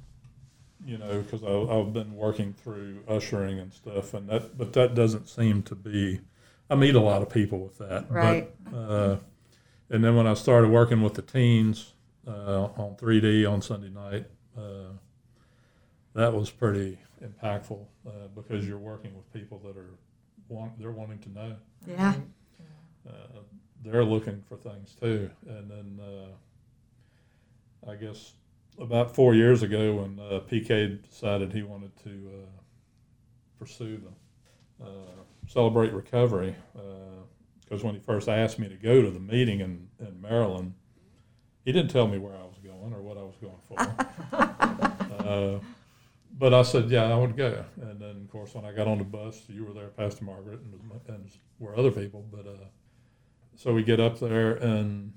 you 0.86 0.98
know, 0.98 1.22
because 1.22 1.44
I've 1.44 1.94
been 1.94 2.15
working 2.15 2.54
through 2.54 3.04
ushering 3.08 3.60
and 3.60 3.74
stuff, 3.74 4.13
and 4.13 4.30
that, 4.30 4.58
but 4.58 4.74
that 4.74 4.96
doesn't 4.96 5.27
seem 5.27 5.63
to 5.63 5.75
be. 5.75 6.22
I 6.70 6.75
meet 6.75 6.96
a 6.96 7.00
lot 7.00 7.22
of 7.22 7.30
people 7.30 7.60
with 7.60 7.77
that, 7.80 8.10
Right. 8.10 8.50
But, 8.63 8.77
uh, 8.77 9.18
and 9.89 10.04
then 10.04 10.15
when 10.15 10.25
I 10.27 10.34
started 10.34 10.70
working 10.70 11.01
with 11.01 11.13
the 11.13 11.22
teens 11.22 11.94
uh, 12.27 12.63
on 12.75 12.96
3D 12.96 13.50
on 13.51 13.62
Sunday 13.62 13.89
night, 13.89 14.25
uh, 14.58 14.94
that 16.13 16.34
was 16.34 16.50
pretty 16.50 16.98
impactful 17.24 17.86
uh, 18.08 18.27
because 18.36 18.68
you're 18.68 18.77
working 18.77 19.15
with 19.15 19.32
people 19.34 19.60
that 19.60 19.77
are 19.77 19.98
want 20.50 20.80
they're 20.80 20.92
wanting 20.92 21.20
to 21.20 21.30
know. 21.30 21.56
Yeah. 21.88 22.15
Uh, 23.08 23.12
they're 23.84 24.04
looking 24.04 24.42
for 24.48 24.58
things 24.58 24.96
too. 25.00 25.30
And 25.48 25.70
then 25.70 26.00
uh, 26.01 27.92
I 27.92 27.96
guess 27.96 28.34
about 28.79 29.15
four 29.15 29.34
years 29.34 29.63
ago, 29.63 29.96
when 29.96 30.20
uh, 30.20 30.39
PK 30.41 31.01
decided 31.08 31.53
he 31.53 31.63
wanted 31.63 31.96
to 32.03 32.10
uh, 32.10 32.62
pursue 33.60 34.01
the 34.79 34.86
uh, 34.86 34.89
Celebrate 35.48 35.94
Recovery, 35.94 36.55
because 37.62 37.84
when 37.84 37.94
he 37.94 38.00
first 38.00 38.27
asked 38.27 38.60
me 38.60 38.67
to 38.67 38.75
go 38.75 39.01
to 39.01 39.12
the 39.12 39.20
meeting 39.20 39.60
in, 39.60 39.88
in 40.00 40.22
Maryland, 40.22 40.74
he 41.63 41.72
didn't 41.72 41.89
tell 41.89 42.08
me 42.08 42.17
where 42.17 42.36
I 42.36 42.44
was 42.44 42.58
going 42.63 42.94
or 42.94 43.01
what 43.01 43.17
I 43.17 43.24
was 43.24 43.36
going 43.41 43.60
for. 43.67 43.79
uh, 45.27 45.60
but 46.38 46.53
I 46.53 46.62
said, 46.63 46.89
yeah, 46.89 47.12
I 47.12 47.17
would 47.17 47.36
go. 47.38 47.63
And 47.82 48.00
then, 48.00 48.22
of 48.24 48.29
course, 48.29 48.53
when 48.53 48.65
I 48.65 48.72
got 48.72 48.88
on 48.88 48.98
the 48.98 49.03
bus, 49.03 49.44
you 49.48 49.65
were 49.65 49.74
there, 49.74 49.88
Pastor 49.88 50.25
Margaret, 50.25 50.60
and, 50.60 50.79
and 51.08 51.32
were 51.60 51.77
other 51.77 51.91
people. 51.91 52.25
But 52.32 52.46
uh, 52.46 52.65
so 53.55 53.74
we 53.74 53.84
get 53.84 54.00
up 54.00 54.20
there, 54.20 54.55
and 54.55 55.13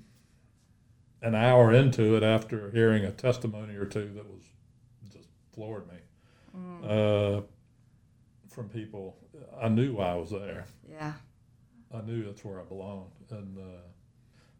an 1.21 1.35
hour 1.35 1.73
into 1.73 2.15
it, 2.15 2.23
after 2.23 2.71
hearing 2.71 3.03
a 3.05 3.11
testimony 3.11 3.75
or 3.75 3.85
two 3.85 4.11
that 4.15 4.29
was 4.29 4.43
just 5.11 5.27
floored 5.53 5.87
me 5.87 5.97
uh, 6.87 7.41
from 8.49 8.69
people, 8.69 9.17
I 9.61 9.69
knew 9.69 9.93
why 9.93 10.11
I 10.11 10.15
was 10.15 10.31
there. 10.31 10.65
Yeah. 10.89 11.13
I 11.93 12.01
knew 12.01 12.23
that's 12.23 12.43
where 12.43 12.59
I 12.59 12.63
belonged. 12.63 13.11
And 13.31 13.57
uh, 13.57 13.81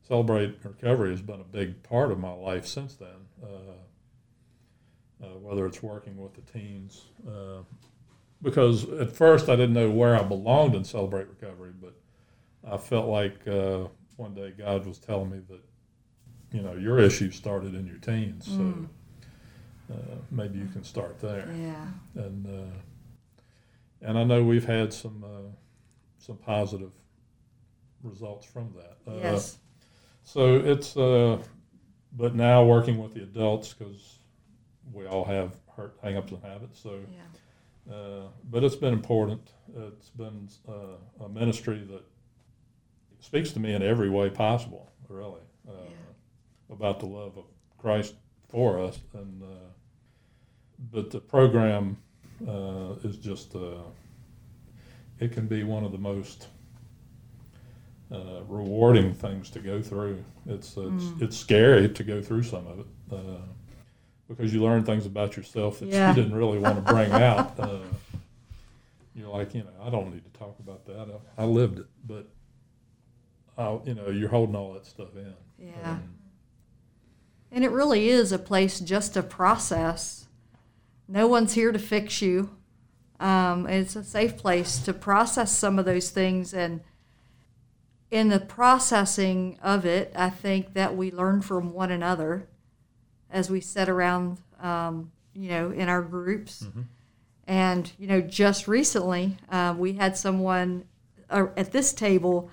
Celebrate 0.08 0.58
Recovery 0.64 1.12
has 1.12 1.22
been 1.22 1.40
a 1.40 1.46
big 1.46 1.84
part 1.84 2.12
of 2.12 2.20
my 2.20 2.34
life 2.34 2.66
since 2.66 2.96
then. 2.96 3.28
Uh, 3.44 3.74
uh, 5.22 5.38
whether 5.40 5.66
it's 5.66 5.84
working 5.84 6.18
with 6.18 6.34
the 6.34 6.42
teens, 6.54 7.04
uh, 7.28 7.62
because 8.42 8.90
at 8.90 9.12
first 9.12 9.50
I 9.50 9.58
didn't 9.58 9.74
know 9.74 9.90
where 9.90 10.16
I 10.16 10.24
belonged 10.24 10.76
in 10.76 10.86
Celebrate 10.86 11.28
Recovery, 11.28 11.74
but 11.80 11.94
I 12.66 12.78
felt 12.78 13.10
like 13.10 13.46
uh, 13.46 13.88
one 14.16 14.34
day 14.34 14.54
God 14.58 14.86
was 14.86 14.98
telling 14.98 15.30
me 15.30 15.40
that, 15.50 15.60
you 16.52 16.62
know, 16.62 16.74
your 16.74 17.00
issue 17.00 17.32
started 17.32 17.76
in 17.76 17.86
your 17.86 17.98
teens, 17.98 18.46
so 18.46 18.52
Mm. 18.64 18.88
uh, 19.92 19.96
maybe 20.32 20.58
you 20.60 20.68
can 20.68 20.84
start 20.84 21.20
there 21.20 21.52
Yeah. 21.56 21.88
and 22.16 22.46
uh, 22.48 22.76
and 24.02 24.18
I 24.18 24.24
know 24.24 24.44
we've 24.44 24.66
had 24.66 24.94
some 24.94 25.24
uh, 25.24 25.52
some 26.18 26.38
positive 26.38 26.92
results 28.04 28.46
from 28.46 28.74
that. 28.74 28.98
Uh, 29.12 29.16
Yes. 29.18 29.58
So 30.24 30.58
it's 30.58 30.96
uh, 30.98 31.42
but 32.14 32.36
now 32.36 32.64
working 32.66 32.98
with 33.02 33.14
the 33.14 33.24
adults 33.24 33.74
because 33.74 34.20
we 34.94 35.06
all 35.06 35.24
have 35.26 35.56
hurt 35.76 35.98
hang-ups 36.02 36.32
and 36.32 36.42
habits. 36.44 36.80
So, 36.80 37.00
Yeah. 37.88 37.94
uh, 37.94 38.28
but 38.50 38.64
it's 38.64 38.76
been 38.76 38.94
important. 38.94 39.54
It's 39.76 40.10
been 40.10 40.50
uh, 40.68 40.98
a 41.26 41.30
ministry 41.30 41.80
that 41.92 42.04
speaks 43.20 43.52
to 43.54 43.60
me 43.60 43.74
in 43.74 43.82
every 43.84 44.10
way 44.10 44.30
possible. 44.30 44.92
Really, 45.08 45.42
uh, 45.68 45.72
Yeah. 45.74 45.96
About 46.72 47.00
the 47.00 47.06
love 47.06 47.38
of 47.38 47.46
Christ 47.78 48.16
for 48.50 48.80
us, 48.80 49.00
and 49.14 49.44
uh, 49.44 49.46
but 50.92 51.10
the 51.12 51.20
program 51.20 51.98
uh, 52.48 52.94
is 53.04 53.18
just 53.18 53.56
uh, 53.56 53.82
it 55.20 55.32
can 55.32 55.48
be 55.48 55.64
one 55.64 55.84
of 55.84 55.92
the 55.92 55.98
most 55.98 56.48
uh, 58.12 58.42
rewarding 58.48 59.14
things 59.14 59.50
to 59.52 59.60
go 59.60 59.82
through. 59.82 60.24
It's 60.48 60.70
it's, 60.78 60.78
Mm. 61.06 61.22
it's 61.22 61.38
scary 61.38 61.90
to 61.90 62.04
go 62.04 62.22
through 62.22 62.44
some 62.44 62.66
of 62.68 62.80
it 62.80 62.86
uh, 63.12 63.42
because 64.28 64.54
you 64.54 64.64
learn 64.64 64.84
things 64.84 65.06
about 65.06 65.38
yourself 65.38 65.80
that 65.80 65.90
Yeah. 65.90 66.10
you 66.10 66.16
didn't 66.16 66.36
really 66.38 66.60
want 66.60 66.76
to 66.86 66.94
bring 66.94 67.12
out. 67.30 67.60
Uh, 67.60 67.80
you're 69.16 69.30
like, 69.30 69.54
you 69.54 69.64
know, 69.64 69.70
I 69.86 69.90
don't 69.90 70.12
need 70.14 70.24
to 70.32 70.40
talk 70.40 70.58
about 70.60 70.86
that. 70.86 71.08
I, 71.38 71.44
I 71.44 71.46
lived 71.46 71.80
it, 71.80 71.88
but 72.08 72.28
I, 73.58 73.78
you 73.86 73.94
know, 73.96 74.08
you're 74.10 74.30
holding 74.30 74.56
all 74.56 74.74
that 74.74 74.86
stuff 74.86 75.16
in. 75.16 75.34
Yeah. 75.60 75.98
And, 75.98 76.16
And 77.52 77.64
it 77.64 77.72
really 77.72 78.10
is 78.10 78.32
a 78.32 78.40
place 78.40 78.80
just 78.80 79.14
to 79.14 79.24
process. 79.24 80.28
No 81.08 81.28
one's 81.28 81.54
here 81.54 81.72
to 81.72 81.80
fix 81.80 82.22
you. 82.22 82.52
Um, 83.20 83.68
it's 83.68 83.96
a 83.96 84.04
safe 84.04 84.38
place 84.38 84.78
to 84.80 84.94
process 84.94 85.52
some 85.52 85.80
of 85.80 85.86
those 85.86 86.10
things. 86.12 86.54
And 86.54 86.82
in 88.12 88.30
the 88.30 88.40
processing 88.40 89.58
of 89.62 89.86
it, 89.86 90.12
I 90.16 90.30
think 90.30 90.74
that 90.74 90.96
we 90.96 91.12
learn 91.12 91.42
from 91.42 91.74
one 91.74 91.92
another 91.92 92.48
as 93.32 93.50
we 93.50 93.62
sit 93.62 93.90
around, 93.90 94.38
um, 94.62 95.12
you 95.34 95.50
know, 95.50 95.72
in 95.72 95.90
our 95.90 96.02
groups. 96.02 96.64
And, 97.48 97.92
you 97.98 98.08
know, 98.08 98.22
just 98.22 98.68
recently, 98.68 99.38
um, 99.50 99.80
we 99.80 99.94
had 99.94 100.16
someone 100.16 100.86
uh, 101.30 101.48
at 101.58 101.72
this 101.72 101.94
table 101.94 102.52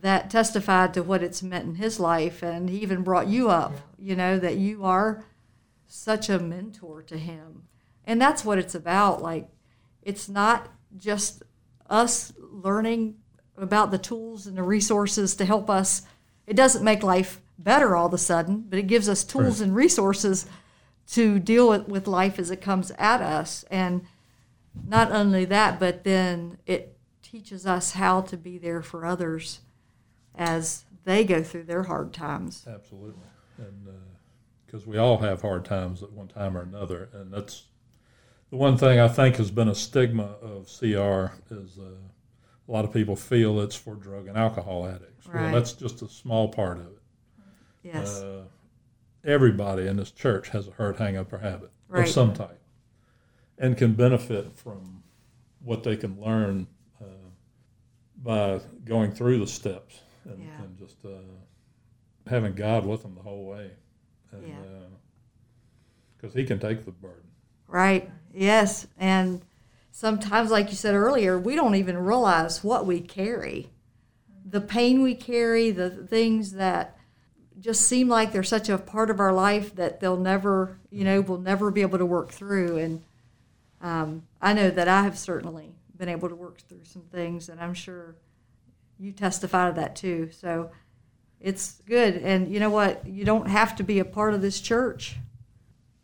that 0.00 0.30
testified 0.30 0.94
to 0.94 1.02
what 1.02 1.22
it's 1.22 1.42
meant 1.42 1.66
in 1.66 1.74
his 1.76 2.00
life 2.00 2.42
and 2.42 2.70
he 2.70 2.78
even 2.78 3.02
brought 3.02 3.26
you 3.26 3.50
up 3.50 3.72
you 3.98 4.16
know 4.16 4.38
that 4.38 4.56
you 4.56 4.84
are 4.84 5.24
such 5.90 6.28
a 6.28 6.38
mentor 6.38 7.02
to 7.02 7.18
him. 7.18 7.64
And 8.04 8.20
that's 8.20 8.44
what 8.44 8.58
it's 8.58 8.74
about 8.74 9.20
like 9.20 9.48
it's 10.02 10.28
not 10.28 10.68
just 10.96 11.42
us 11.88 12.32
learning 12.38 13.16
about 13.56 13.90
the 13.90 13.98
tools 13.98 14.46
and 14.46 14.56
the 14.56 14.62
resources 14.62 15.34
to 15.36 15.44
help 15.44 15.68
us. 15.68 16.02
It 16.46 16.56
doesn't 16.56 16.84
make 16.84 17.02
life 17.02 17.40
better 17.58 17.94
all 17.94 18.06
of 18.06 18.14
a 18.14 18.18
sudden 18.18 18.64
but 18.68 18.78
it 18.78 18.86
gives 18.86 19.08
us 19.08 19.24
tools 19.24 19.60
Right. 19.60 19.66
and 19.66 19.76
resources 19.76 20.46
to 21.08 21.38
deal 21.40 21.68
with, 21.68 21.88
with 21.88 22.06
life 22.06 22.38
as 22.38 22.50
it 22.50 22.60
comes 22.60 22.92
at 22.92 23.20
us. 23.20 23.64
And 23.70 24.02
not 24.86 25.10
only 25.10 25.44
that 25.46 25.80
but 25.80 26.04
then 26.04 26.58
it 26.66 26.96
teaches 27.22 27.66
us 27.66 27.92
how 27.92 28.20
to 28.22 28.36
be 28.36 28.58
there 28.58 28.82
for 28.82 29.04
others 29.04 29.60
as 30.40 30.84
they 31.04 31.22
go 31.22 31.42
through 31.42 31.64
their 31.64 31.84
hard 31.84 32.12
times. 32.12 32.66
Absolutely, 32.66 33.22
and 33.58 33.88
because 34.66 34.86
we 34.86 34.96
all 34.98 35.18
have 35.18 35.42
hard 35.42 35.64
times 35.64 36.02
at 36.02 36.10
one 36.12 36.28
time 36.28 36.56
or 36.56 36.62
another, 36.62 37.08
and 37.12 37.32
that's 37.32 37.66
the 38.50 38.56
one 38.56 38.76
thing 38.76 38.98
I 38.98 39.08
think 39.08 39.36
has 39.36 39.50
been 39.50 39.68
a 39.68 39.74
stigma 39.74 40.36
of 40.42 40.66
CR 40.66 41.32
is 41.54 41.78
uh, 41.78 41.92
a 42.68 42.70
lot 42.72 42.84
of 42.84 42.92
people 42.92 43.16
feel 43.16 43.60
it's 43.60 43.76
for 43.76 43.94
drug 43.94 44.26
and 44.28 44.36
alcohol 44.36 44.86
addicts. 44.86 45.26
Right. 45.26 45.42
Well, 45.42 45.52
that's 45.52 45.72
just 45.72 46.02
a 46.02 46.08
small 46.08 46.48
part 46.48 46.78
of 46.78 46.86
it. 46.86 46.98
Yes. 47.82 48.20
Uh, 48.22 48.44
everybody 49.24 49.86
in 49.86 49.96
this 49.96 50.10
church 50.10 50.48
has 50.50 50.68
a 50.68 50.72
hurt, 50.72 50.96
hang 50.96 51.16
up, 51.16 51.32
or 51.32 51.38
habit 51.38 51.70
Right. 51.88 52.04
of 52.04 52.08
some 52.08 52.32
type, 52.32 52.60
and 53.58 53.76
can 53.76 53.94
benefit 53.94 54.56
from 54.56 55.02
what 55.62 55.82
they 55.82 55.96
can 55.96 56.20
learn 56.20 56.66
uh, 57.00 57.04
by 58.22 58.60
going 58.84 59.10
through 59.12 59.38
the 59.40 59.46
steps 59.46 60.00
and, 60.24 60.42
Yeah. 60.42 60.62
and 60.62 60.76
just 60.78 61.04
uh, 61.04 61.08
having 62.26 62.54
God 62.54 62.86
with 62.86 63.02
them 63.02 63.14
the 63.14 63.22
whole 63.22 63.44
way, 63.46 63.70
and 64.32 64.46
Yeah. 64.46 64.54
because 66.16 66.34
He 66.34 66.44
can 66.44 66.58
take 66.58 66.84
the 66.84 66.92
burden. 66.92 67.22
right. 67.68 68.10
Yes. 68.32 68.86
And 68.98 69.42
sometimes, 69.90 70.50
like 70.52 70.68
you 70.70 70.76
said 70.76 70.94
earlier, 70.94 71.36
we 71.38 71.56
don't 71.56 71.74
even 71.74 71.98
realize 71.98 72.62
what 72.62 72.86
we 72.86 73.00
carry. 73.00 73.70
The 74.44 74.60
pain 74.60 75.02
we 75.02 75.14
carry, 75.16 75.70
the 75.72 75.90
things 75.90 76.52
that 76.52 76.96
just 77.58 77.82
seem 77.82 78.08
like 78.08 78.32
they're 78.32 78.42
such 78.42 78.68
a 78.68 78.78
part 78.78 79.10
of 79.10 79.18
our 79.20 79.32
life 79.32 79.74
that 79.74 80.00
they'll 80.00 80.16
never, 80.16 80.78
you 80.90 81.04
know, 81.04 81.20
we'll 81.20 81.38
never 81.40 81.70
be 81.70 81.82
able 81.82 81.98
to 81.98 82.06
work 82.06 82.30
through. 82.30 82.78
And 82.78 83.02
um, 83.80 84.22
I 84.40 84.52
know 84.52 84.70
that 84.70 84.88
I 84.88 85.02
have 85.02 85.18
certainly 85.18 85.74
been 85.96 86.08
able 86.08 86.28
to 86.28 86.34
work 86.36 86.58
through 86.68 86.84
some 86.84 87.02
things, 87.02 87.48
and 87.48 87.60
I'm 87.60 87.74
sure 87.74 88.14
you 89.00 89.12
testify 89.12 89.68
to 89.68 89.74
that 89.76 89.96
too. 89.96 90.28
So 90.30 90.70
it's 91.40 91.80
good. 91.86 92.16
And 92.16 92.52
you 92.52 92.60
know 92.60 92.70
what? 92.70 93.06
You 93.06 93.24
don't 93.24 93.48
have 93.48 93.74
to 93.76 93.82
be 93.82 93.98
a 93.98 94.04
part 94.04 94.34
of 94.34 94.42
this 94.42 94.60
church 94.60 95.16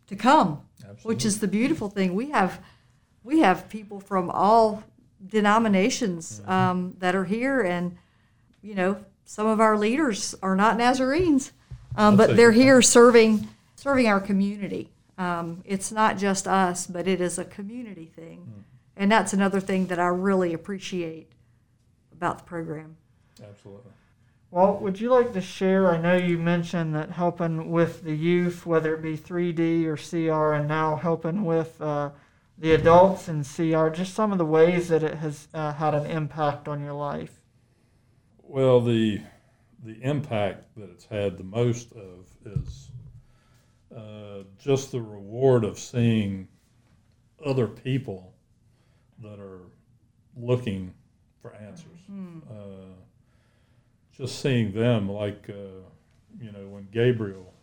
to 0.07 0.15
come, 0.15 0.61
Absolutely. 0.79 1.01
which 1.15 1.23
is 1.25 1.39
the 1.39 1.47
beautiful 1.47 1.89
thing. 1.89 2.15
We 2.15 2.31
have 2.31 2.59
we 3.23 3.39
have 3.39 3.69
people 3.69 3.99
from 3.99 4.29
all 4.29 4.83
denominations 5.25 6.39
Mm-hmm. 6.41 6.51
um, 6.51 6.95
that 6.99 7.15
are 7.15 7.25
here, 7.25 7.61
and 7.61 7.97
you 8.61 8.73
know, 8.75 8.97
some 9.25 9.47
of 9.47 9.59
our 9.59 9.77
leaders 9.77 10.33
are 10.41 10.55
not 10.55 10.77
Nazarenes, 10.77 11.51
um, 11.95 12.17
but 12.17 12.35
they're 12.35 12.51
here 12.51 12.81
serving 12.81 13.47
serving 13.75 14.07
our 14.07 14.19
community. 14.19 14.89
Um, 15.19 15.61
it's 15.65 15.91
not 15.91 16.17
just 16.17 16.47
us, 16.47 16.87
but 16.87 17.07
it 17.07 17.21
is 17.21 17.37
a 17.39 17.45
community 17.45 18.05
thing, 18.15 18.39
Mm. 18.47 18.63
and 18.95 19.11
that's 19.11 19.33
another 19.33 19.59
thing 19.59 19.87
that 19.87 19.99
I 19.99 20.07
really 20.07 20.53
appreciate 20.53 21.31
about 22.17 22.39
the 22.39 22.43
program. 22.43 22.97
Absolutely. 23.41 23.91
Well, 24.49 24.77
would 24.79 24.99
you 24.99 25.09
like 25.09 25.33
to 25.33 25.41
share? 25.41 25.91
I 25.91 25.97
know 25.97 26.15
you 26.15 26.37
mentioned 26.37 26.95
that 26.95 27.11
helping 27.11 27.69
with 27.69 28.03
the 28.03 28.15
youth, 28.15 28.65
whether 28.65 28.95
it 28.95 29.01
be 29.01 29.17
3D 29.17 29.85
or 29.85 29.97
CR, 29.97 30.53
and 30.53 30.67
now 30.67 30.95
helping 30.95 31.43
with 31.43 31.79
uh, 31.81 32.11
the 32.57 32.73
adults 32.73 33.27
in 33.27 33.43
CR, 33.43 33.89
just 33.89 34.13
some 34.13 34.31
of 34.31 34.37
the 34.37 34.45
ways 34.45 34.87
that 34.87 35.03
it 35.03 35.15
has 35.15 35.47
uh, 35.53 35.73
had 35.73 35.93
an 35.93 36.05
impact 36.05 36.67
on 36.67 36.81
your 36.81 36.93
life. 36.93 37.41
Well, 38.41 38.81
the 38.81 39.21
the 39.83 40.01
impact 40.01 40.75
that 40.75 40.89
it's 40.89 41.05
had 41.05 41.37
the 41.37 41.43
most 41.43 41.91
of 41.91 42.25
is 42.45 42.89
uh, 43.95 44.43
just 44.57 44.91
the 44.91 45.01
reward 45.01 45.63
of 45.63 45.77
seeing 45.77 46.47
other 47.45 47.67
people 47.67 48.33
that 49.21 49.39
are 49.39 49.61
looking 50.35 50.93
for 51.41 51.53
answers. 51.55 51.99
Uh, 52.49 52.53
just 54.11 54.41
seeing 54.41 54.73
them, 54.73 55.09
like 55.09 55.47
uh, 55.49 55.53
you 56.41 56.51
know, 56.51 56.67
when 56.67 56.87
Gabriel 56.91 57.53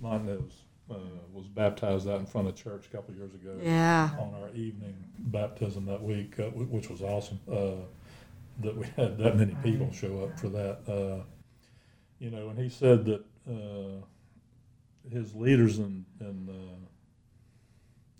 Montanez 0.00 0.52
uh, 0.90 0.94
was 1.32 1.46
baptized 1.48 2.08
out 2.08 2.20
in 2.20 2.26
front 2.26 2.46
of 2.48 2.54
church 2.54 2.86
a 2.86 2.96
couple 2.96 3.12
of 3.12 3.16
years 3.18 3.34
ago 3.34 3.58
Yeah. 3.62 4.10
on 4.18 4.34
our 4.40 4.50
evening 4.50 4.94
baptism 5.18 5.86
that 5.86 6.02
week, 6.02 6.38
uh, 6.38 6.44
wh- 6.50 6.70
which 6.72 6.88
was 6.90 7.02
awesome. 7.02 7.40
Uh, 7.50 7.84
that 8.60 8.74
we 8.76 8.86
had 8.96 9.18
that 9.18 9.36
many 9.36 9.54
people 9.62 9.90
show 9.92 10.24
up 10.24 10.38
for 10.38 10.48
that. 10.48 10.78
Uh, 10.88 11.22
you 12.18 12.30
know, 12.30 12.48
and 12.48 12.58
he 12.58 12.68
said 12.70 13.04
that 13.04 13.22
uh, 13.50 14.00
his 15.10 15.34
leaders 15.34 15.78
in, 15.78 16.04
in 16.20 16.48
uh, 16.48 16.86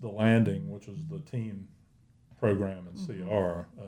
the 0.01 0.07
landing, 0.09 0.69
which 0.69 0.87
is 0.87 0.97
the 1.09 1.19
team 1.21 1.67
program 2.39 2.87
in 2.93 3.05
CR, 3.25 3.65
uh, 3.81 3.83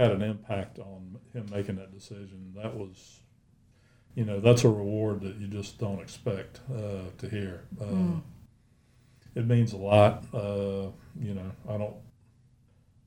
had 0.00 0.12
an 0.12 0.22
impact 0.22 0.78
on 0.78 1.18
him 1.32 1.46
making 1.52 1.76
that 1.76 1.92
decision. 1.92 2.52
That 2.56 2.74
was, 2.76 3.20
you 4.14 4.24
know, 4.24 4.40
that's 4.40 4.64
a 4.64 4.68
reward 4.68 5.20
that 5.22 5.36
you 5.36 5.46
just 5.46 5.78
don't 5.78 6.00
expect 6.00 6.60
uh, 6.74 7.10
to 7.18 7.28
hear. 7.28 7.62
Uh, 7.80 8.20
It 9.34 9.46
means 9.46 9.72
a 9.72 9.76
lot. 9.76 10.24
Uh, 10.34 10.88
you 11.20 11.34
know, 11.34 11.50
I 11.68 11.76
don't. 11.78 11.94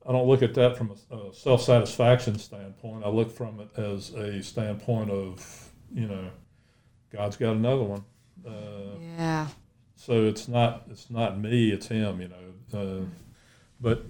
I 0.06 0.12
don't 0.12 0.26
look 0.28 0.42
at 0.42 0.52
that 0.54 0.76
from 0.76 0.92
a, 1.10 1.16
a 1.16 1.34
self 1.34 1.62
satisfaction 1.62 2.38
standpoint. 2.38 3.04
I 3.04 3.08
look 3.08 3.30
from 3.30 3.60
it 3.60 3.68
as 3.78 4.10
a 4.14 4.42
standpoint 4.42 5.10
of, 5.10 5.70
you 5.94 6.06
know, 6.06 6.28
God's 7.10 7.36
got 7.36 7.56
another 7.56 7.82
one. 7.82 8.04
Uh, 8.46 8.98
Yeah. 9.18 9.46
so 9.96 10.24
it's 10.24 10.46
not 10.48 10.84
it's 10.90 11.10
not 11.10 11.38
me, 11.38 11.70
it's 11.70 11.88
him. 11.88 12.20
You 12.20 12.28
know, 12.28 12.78
uh, 12.78 13.04
but 13.80 14.04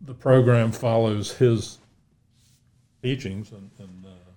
the 0.00 0.14
program 0.14 0.70
follows 0.72 1.32
his 1.38 1.78
teachings, 3.06 3.52
and, 3.52 3.70
and 3.78 4.04
uh, 4.04 4.30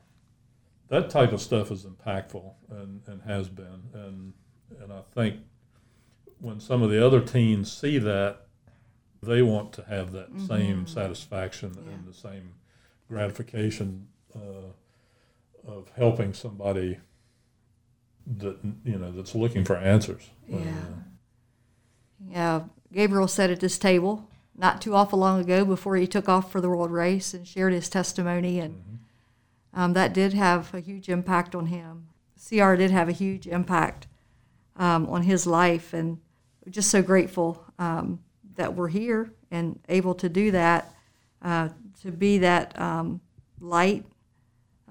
that 0.89 1.09
type 1.09 1.31
of 1.31 1.41
stuff 1.41 1.71
is 1.71 1.85
impactful 1.85 2.53
and, 2.69 3.01
and 3.07 3.21
has 3.23 3.49
been. 3.49 3.81
And 3.93 4.33
and 4.81 4.93
I 4.93 5.01
think 5.15 5.37
when 6.39 6.59
some 6.59 6.83
of 6.83 6.91
the 6.91 7.03
other 7.05 7.19
teens 7.19 7.71
see 7.71 7.97
that, 7.97 8.45
they 9.23 9.41
want 9.41 9.73
to 9.73 9.83
have 9.85 10.11
that 10.11 10.29
same 10.47 10.85
satisfaction 10.87 11.75
and 11.91 12.07
the 12.07 12.13
same 12.13 12.53
gratification 13.07 14.07
uh, 14.35 14.69
of 15.67 15.89
helping 15.97 16.33
somebody 16.33 16.99
that 18.37 18.57
you 18.85 18.97
know 18.99 19.11
that's 19.11 19.33
looking 19.33 19.65
for 19.65 19.75
answers. 19.77 20.29
Yeah. 20.47 20.59
Uh, 20.59 21.03
Yeah, 22.29 22.61
Gabriel 22.93 23.27
sat 23.27 23.49
at 23.49 23.59
this 23.61 23.79
table 23.79 24.28
not 24.59 24.81
too 24.81 24.93
awful 24.93 25.17
long 25.17 25.39
ago 25.39 25.63
before 25.63 25.95
he 25.95 26.05
took 26.05 26.27
off 26.27 26.51
for 26.51 26.59
the 26.59 26.69
world 26.69 26.91
race 26.91 27.33
and 27.33 27.47
shared 27.47 27.73
his 27.73 27.89
testimony, 27.89 28.59
and 28.59 28.99
um, 29.73 29.93
that 29.93 30.13
did 30.13 30.33
have 30.33 30.73
a 30.73 30.81
huge 30.81 31.07
impact 31.07 31.55
on 31.55 31.67
him. 31.67 32.09
CR 32.37 32.75
did 32.75 32.91
have 32.91 33.07
a 33.07 33.13
huge 33.13 33.47
impact 33.47 34.07
um, 34.75 35.07
on 35.07 35.23
his 35.23 35.47
life, 35.47 35.93
and 35.93 36.19
just 36.69 36.91
so 36.91 37.01
grateful 37.01 37.63
um, 37.79 38.19
that 38.55 38.75
we're 38.75 38.89
here 38.89 39.31
and 39.49 39.79
able 39.87 40.13
to 40.15 40.27
do 40.27 40.51
that, 40.51 40.93
uh, 41.41 41.69
to 42.01 42.11
be 42.11 42.37
that 42.39 42.79
um, 42.79 43.21
light 43.61 44.05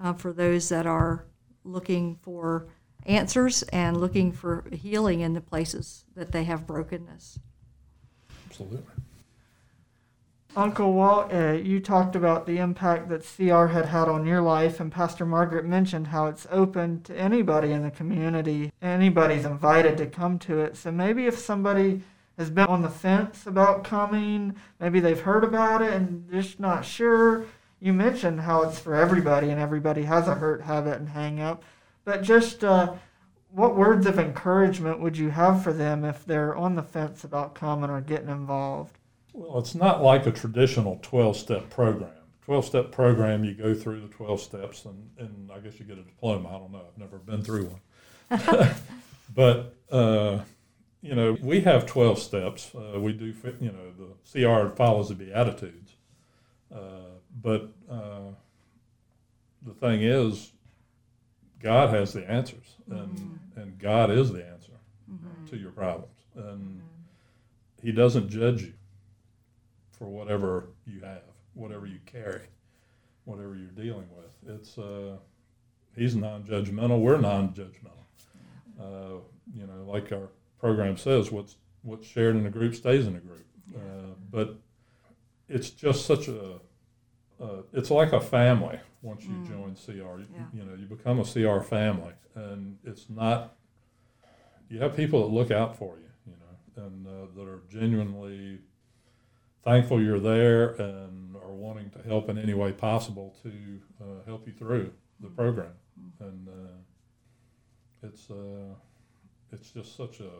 uh, 0.02 0.14
for 0.14 0.32
those 0.32 0.70
that 0.70 0.86
are 0.86 1.26
looking 1.64 2.16
for 2.22 2.68
answers 3.04 3.62
and 3.64 3.98
looking 3.98 4.32
for 4.32 4.64
healing 4.72 5.20
in 5.20 5.34
the 5.34 5.40
places 5.40 6.04
that 6.14 6.32
they 6.32 6.44
have 6.44 6.66
brokenness. 6.66 7.38
absolutely. 8.46 8.82
Uncle 10.58 10.92
Walt, 10.92 11.32
uh, 11.32 11.52
you 11.52 11.78
talked 11.78 12.16
about 12.16 12.44
the 12.44 12.58
impact 12.58 13.08
that 13.08 13.22
CR 13.24 13.66
had 13.66 13.86
had 13.86 14.08
on 14.08 14.26
your 14.26 14.40
life, 14.40 14.80
and 14.80 14.90
Pastor 14.90 15.24
Margaret 15.24 15.64
mentioned 15.64 16.08
how 16.08 16.26
it's 16.26 16.48
open 16.50 17.00
to 17.02 17.16
anybody 17.16 17.70
in 17.70 17.84
the 17.84 17.92
community. 17.92 18.72
Anybody's 18.82 19.44
invited 19.44 19.96
to 19.98 20.06
come 20.06 20.36
to 20.40 20.58
it. 20.58 20.76
So 20.76 20.90
maybe 20.90 21.28
if 21.28 21.38
somebody 21.38 22.02
has 22.38 22.50
been 22.50 22.66
on 22.66 22.82
the 22.82 22.88
fence 22.88 23.46
about 23.46 23.84
coming, 23.84 24.56
maybe 24.80 24.98
they've 24.98 25.20
heard 25.20 25.44
about 25.44 25.80
it 25.80 25.92
and 25.92 26.28
just 26.28 26.58
not 26.58 26.84
sure. 26.84 27.44
You 27.78 27.92
mentioned 27.92 28.40
how 28.40 28.62
it's 28.62 28.80
for 28.80 28.96
everybody, 28.96 29.50
and 29.50 29.60
everybody 29.60 30.02
has 30.02 30.26
a 30.26 30.34
hurt 30.34 30.62
habit 30.62 30.98
and 30.98 31.10
hang 31.10 31.38
up. 31.38 31.62
But 32.04 32.24
just 32.24 32.64
uh, 32.64 32.94
what 33.52 33.76
words 33.76 34.06
of 34.06 34.18
encouragement 34.18 34.98
would 34.98 35.16
you 35.16 35.30
have 35.30 35.62
for 35.62 35.72
them 35.72 36.04
if 36.04 36.24
they're 36.24 36.56
on 36.56 36.74
the 36.74 36.82
fence 36.82 37.22
about 37.22 37.54
coming 37.54 37.90
or 37.90 38.00
getting 38.00 38.28
involved? 38.28 38.97
Well, 39.38 39.60
it's 39.60 39.76
not 39.76 40.02
like 40.02 40.26
a 40.26 40.32
traditional 40.32 40.98
12 41.00 41.36
step 41.36 41.70
program. 41.70 42.10
12 42.44 42.64
step 42.64 42.90
program, 42.90 43.44
you 43.44 43.54
go 43.54 43.72
through 43.72 44.00
the 44.00 44.08
12 44.08 44.40
steps 44.40 44.84
and, 44.84 45.10
and 45.16 45.52
I 45.52 45.60
guess 45.60 45.78
you 45.78 45.86
get 45.86 45.96
a 45.96 46.02
diploma. 46.02 46.48
I 46.48 46.58
don't 46.58 46.72
know. 46.72 46.82
I've 46.88 46.98
never 46.98 47.18
been 47.18 47.44
through 47.44 47.70
one. 48.30 48.74
but, 49.36 49.76
uh, 49.92 50.40
you 51.02 51.14
know, 51.14 51.36
we 51.40 51.60
have 51.60 51.86
12 51.86 52.18
steps. 52.18 52.74
Uh, 52.74 52.98
we 52.98 53.12
do, 53.12 53.32
fit, 53.32 53.58
you 53.60 53.70
know, 53.70 53.92
the 53.96 54.42
CR 54.44 54.74
follows 54.74 55.08
the 55.10 55.14
Beatitudes. 55.14 55.92
Uh, 56.74 57.12
but 57.40 57.70
uh, 57.88 58.32
the 59.64 59.74
thing 59.74 60.02
is, 60.02 60.50
God 61.60 61.90
has 61.90 62.12
the 62.12 62.28
answers, 62.28 62.74
and, 62.90 63.38
and 63.54 63.78
God 63.78 64.10
is 64.10 64.32
the 64.32 64.44
answer 64.44 64.72
to 65.48 65.56
your 65.56 65.70
problems. 65.70 66.18
And 66.34 66.82
He 67.80 67.92
doesn't 67.92 68.30
judge 68.30 68.62
you 68.62 68.72
for 69.98 70.06
whatever 70.06 70.68
you 70.86 71.00
have, 71.00 71.22
whatever 71.54 71.86
you 71.86 71.98
carry, 72.06 72.42
whatever 73.24 73.54
you're 73.56 73.70
dealing 73.84 74.06
with. 74.16 74.54
It's 74.60 74.78
uh, 74.78 75.16
he's 75.96 76.14
non-judgmental. 76.14 77.00
We're 77.00 77.18
non-judgmental. 77.20 78.04
Uh, 78.80 79.20
you 79.54 79.66
know, 79.66 79.84
like 79.90 80.12
our 80.12 80.28
program 80.60 80.96
says, 80.96 81.30
what's 81.32 81.56
what's 81.82 82.06
shared 82.06 82.36
in 82.36 82.46
a 82.46 82.50
group 82.50 82.74
stays 82.74 83.06
in 83.06 83.16
a 83.16 83.20
group. 83.20 83.44
Uh, 83.74 84.14
but 84.30 84.56
it's 85.48 85.70
just 85.70 86.06
such 86.06 86.28
a 86.28 86.54
uh, 87.40 87.62
it's 87.72 87.90
like 87.90 88.12
a 88.12 88.20
family 88.20 88.78
once 89.02 89.24
you 89.24 89.34
join 89.44 89.74
CR. 89.74 89.92
You, 90.20 90.26
Yeah. 90.34 90.44
you 90.52 90.64
know, 90.64 90.74
you 90.74 90.86
become 90.86 91.20
a 91.20 91.24
CR 91.24 91.60
family, 91.64 92.12
and 92.34 92.78
it's 92.84 93.08
not. 93.10 93.54
You 94.68 94.80
have 94.80 94.94
people 94.96 95.22
that 95.26 95.34
look 95.34 95.50
out 95.50 95.76
for 95.78 95.96
you, 95.96 96.10
you 96.26 96.36
know, 96.38 96.84
and 96.84 97.06
uh, 97.06 97.10
that 97.36 97.48
are 97.48 97.62
genuinely 97.70 98.58
thankful 99.64 100.02
you're 100.02 100.20
there 100.20 100.70
and 100.70 101.36
are 101.36 101.52
wanting 101.52 101.90
to 101.90 102.02
help 102.02 102.28
in 102.28 102.38
any 102.38 102.54
way 102.54 102.72
possible 102.72 103.36
to 103.42 103.52
uh, 104.00 104.24
help 104.26 104.46
you 104.46 104.52
through 104.52 104.92
the 105.20 105.28
program. 105.28 105.72
And 106.20 106.48
uh, 106.48 108.06
it's 108.06 108.30
uh, 108.30 108.74
it's 109.52 109.70
just 109.70 109.96
such 109.96 110.20
a 110.20 110.30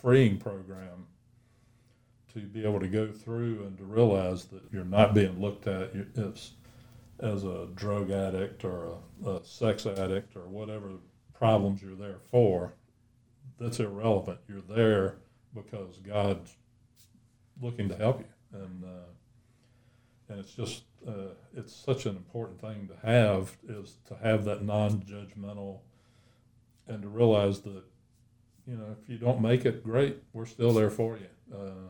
freeing 0.00 0.38
program 0.38 1.06
to 2.34 2.40
be 2.40 2.64
able 2.64 2.80
to 2.80 2.88
go 2.88 3.10
through 3.10 3.64
and 3.66 3.76
to 3.78 3.84
realize 3.84 4.46
that 4.46 4.62
you're 4.72 4.84
not 4.84 5.14
being 5.14 5.40
looked 5.40 5.66
at 5.66 5.90
as 6.16 6.52
as 7.20 7.44
a 7.44 7.68
drug 7.74 8.10
addict 8.10 8.64
or 8.64 8.98
a, 9.24 9.30
a 9.30 9.44
sex 9.44 9.86
addict 9.86 10.34
or 10.36 10.48
whatever 10.48 10.90
problems 11.32 11.82
you're 11.82 11.94
there 11.94 12.18
for. 12.30 12.74
That's 13.58 13.78
irrelevant. 13.80 14.38
You're 14.48 14.60
there 14.62 15.18
because 15.54 15.98
God's 15.98 16.56
looking 17.60 17.88
to 17.88 17.96
help 17.96 18.20
you, 18.20 18.26
and 18.52 18.84
uh, 18.84 19.08
and 20.28 20.38
it's 20.40 20.52
just 20.54 20.84
uh, 21.06 21.34
it's 21.54 21.74
such 21.74 22.06
an 22.06 22.16
important 22.16 22.60
thing 22.60 22.88
to 22.88 23.06
have 23.06 23.56
is 23.68 23.96
to 24.08 24.16
have 24.22 24.44
that 24.44 24.64
non-judgmental, 24.64 25.80
and 26.86 27.02
to 27.02 27.08
realize 27.08 27.60
that 27.62 27.82
you 28.66 28.76
know 28.76 28.96
if 29.00 29.08
you 29.08 29.18
don't 29.18 29.40
make 29.40 29.64
it, 29.64 29.82
great, 29.82 30.22
we're 30.32 30.46
still 30.46 30.72
there 30.72 30.90
for 30.90 31.18
you. 31.18 31.56
Uh, 31.56 31.88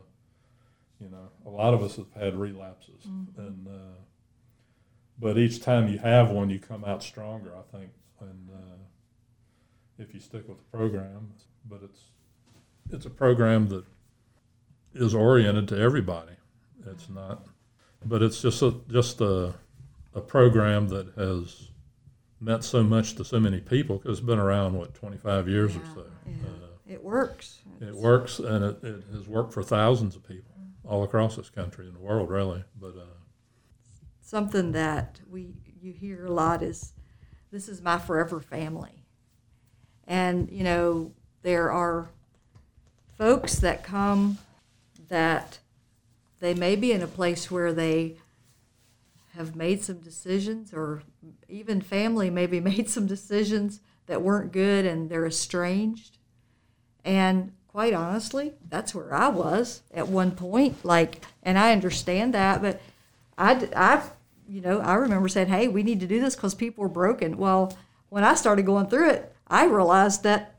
You 0.99 1.09
know, 1.09 1.29
a 1.45 1.49
lot 1.49 1.73
of 1.73 1.81
us 1.83 1.97
have 1.97 2.11
had 2.13 2.35
relapses, 2.35 3.03
and 3.37 3.67
uh, 3.67 3.97
but 5.19 5.37
each 5.37 5.61
time 5.61 5.87
you 5.89 5.99
have 5.99 6.31
one, 6.31 6.49
you 6.49 6.59
come 6.59 6.85
out 6.85 7.03
stronger. 7.03 7.51
I 7.57 7.77
think, 7.77 7.91
and 8.21 8.49
uh, 8.49 8.77
if 9.97 10.13
you 10.13 10.19
stick 10.21 10.47
with 10.47 10.57
the 10.59 10.77
program, 10.77 11.33
but 11.69 11.81
it's 11.83 12.01
it's 12.89 13.05
a 13.05 13.09
program 13.09 13.67
that 13.69 13.85
is 14.93 15.13
oriented 15.13 15.67
to 15.69 15.77
everybody. 15.77 16.35
It's 16.87 17.09
not, 17.09 17.45
but 18.05 18.21
it's 18.21 18.41
just 18.41 18.61
a 18.61 18.75
just 18.89 19.21
a 19.21 19.53
a 20.13 20.21
program 20.21 20.87
that 20.89 21.07
has 21.15 21.69
meant 22.39 22.63
so 22.63 22.83
much 22.83 23.15
to 23.15 23.23
so 23.25 23.39
many 23.39 23.59
people 23.59 23.97
because 23.97 24.19
it's 24.19 24.25
been 24.27 24.37
around 24.39 24.73
what 24.77 24.93
25 24.93 25.47
years 25.47 25.75
or 25.75 25.81
so. 25.95 26.05
yeah. 26.27 26.33
Uh, 26.45 26.67
It 26.87 27.03
works. 27.03 27.59
it 27.81 27.95
works, 27.95 28.39
and 28.39 28.63
it, 28.65 28.83
it 28.83 29.03
has 29.13 29.27
worked 29.27 29.53
for 29.53 29.63
thousands 29.63 30.15
of 30.15 30.27
people 30.27 30.51
all 30.85 31.03
across 31.03 31.35
this 31.37 31.49
country 31.49 31.87
and 31.87 31.95
the 31.95 31.99
world, 32.01 32.29
really. 32.29 32.63
But 32.79 32.95
uh, 32.97 33.05
Something 34.21 34.71
that 34.73 35.19
we 35.29 35.53
you 35.81 35.93
hear 35.93 36.25
a 36.25 36.31
lot 36.31 36.61
is, 36.61 36.93
"This 37.51 37.67
is 37.69 37.81
my 37.81 37.97
forever 37.97 38.39
family," 38.41 39.05
and 40.07 40.49
you 40.51 40.63
know 40.63 41.11
there 41.41 41.71
are 41.71 42.09
folks 43.17 43.55
that 43.59 43.83
come 43.83 44.37
that 45.07 45.59
they 46.43 46.53
may 46.53 46.75
be 46.75 46.91
in 46.91 47.01
a 47.01 47.07
place 47.07 47.49
where 47.49 47.71
they 47.71 48.17
have 49.35 49.55
made 49.55 49.83
some 49.83 49.97
decisions 49.97 50.73
or 50.73 51.03
even 51.47 51.81
family 51.81 52.29
maybe 52.29 52.59
made 52.73 52.89
some 52.89 53.07
decisions 53.07 53.79
that 54.05 54.21
weren't 54.21 54.51
good 54.51 54.85
and 54.85 55.09
they're 55.09 55.25
estranged. 55.25 56.17
And 57.05 57.53
quite 57.73 57.93
honestly 57.93 58.53
that's 58.69 58.93
where 58.93 59.11
i 59.11 59.27
was 59.27 59.81
at 59.91 60.07
one 60.07 60.29
point 60.29 60.85
like 60.85 61.25
and 61.41 61.57
i 61.57 61.71
understand 61.71 62.31
that 62.31 62.61
but 62.61 62.79
i 63.35 63.67
i 63.75 63.99
you 64.47 64.61
know 64.61 64.79
i 64.81 64.93
remember 64.93 65.27
saying 65.27 65.47
hey 65.47 65.67
we 65.67 65.81
need 65.81 65.99
to 65.99 66.05
do 66.05 66.21
this 66.21 66.35
because 66.35 66.53
people 66.53 66.85
are 66.85 66.89
broken. 66.89 67.35
Well 67.35 67.75
when 68.09 68.23
i 68.23 68.35
started 68.35 68.67
going 68.67 68.85
through 68.87 69.09
it 69.09 69.35
i 69.47 69.65
realized 69.65 70.21
that 70.21 70.52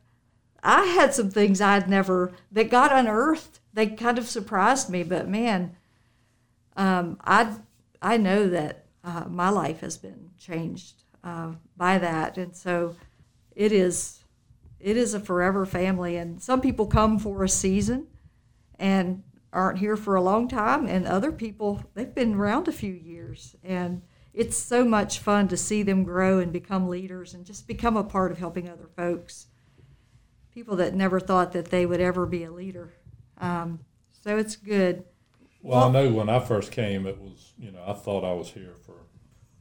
I 0.64 0.86
had 0.86 1.12
some 1.12 1.30
things 1.30 1.60
I'd 1.60 1.90
never 1.90 2.32
that 2.50 2.70
got 2.70 2.90
unearthed. 2.90 3.60
They 3.74 3.88
kind 3.88 4.16
of 4.16 4.26
surprised 4.26 4.88
me, 4.88 5.02
but 5.02 5.28
man, 5.28 5.76
um, 6.76 7.18
I 7.22 7.56
I 8.00 8.16
know 8.16 8.48
that 8.48 8.86
uh, 9.04 9.24
my 9.28 9.50
life 9.50 9.80
has 9.80 9.98
been 9.98 10.30
changed 10.38 11.02
uh, 11.22 11.52
by 11.76 11.98
that, 11.98 12.38
and 12.38 12.56
so 12.56 12.96
it 13.54 13.72
is 13.72 14.24
it 14.80 14.96
is 14.96 15.12
a 15.12 15.20
forever 15.20 15.66
family. 15.66 16.16
And 16.16 16.42
some 16.42 16.62
people 16.62 16.86
come 16.86 17.18
for 17.18 17.44
a 17.44 17.48
season 17.48 18.06
and 18.78 19.22
aren't 19.52 19.78
here 19.78 19.96
for 19.96 20.14
a 20.14 20.22
long 20.22 20.48
time, 20.48 20.86
and 20.86 21.06
other 21.06 21.30
people 21.30 21.82
they've 21.92 22.14
been 22.14 22.36
around 22.36 22.68
a 22.68 22.72
few 22.72 22.92
years, 22.92 23.54
and 23.62 24.00
it's 24.32 24.56
so 24.56 24.82
much 24.82 25.18
fun 25.18 25.46
to 25.48 25.58
see 25.58 25.82
them 25.82 26.04
grow 26.04 26.38
and 26.38 26.52
become 26.52 26.88
leaders 26.88 27.34
and 27.34 27.44
just 27.44 27.68
become 27.68 27.98
a 27.98 28.02
part 28.02 28.32
of 28.32 28.38
helping 28.38 28.68
other 28.68 28.88
folks 28.96 29.46
people 30.54 30.76
that 30.76 30.94
never 30.94 31.20
thought 31.20 31.52
that 31.52 31.66
they 31.66 31.84
would 31.84 32.00
ever 32.00 32.24
be 32.26 32.44
a 32.44 32.50
leader. 32.52 32.94
Um, 33.38 33.80
so 34.12 34.38
it's 34.38 34.56
good. 34.56 35.04
well, 35.62 35.84
I 35.84 35.90
know 35.90 36.10
when 36.10 36.28
I 36.28 36.38
first 36.38 36.72
came, 36.72 37.06
it 37.06 37.18
was 37.20 37.52
you 37.58 37.72
know 37.72 37.82
I 37.86 37.92
thought 37.92 38.24
I 38.24 38.32
was 38.32 38.48
here 38.48 38.74
for 38.86 38.94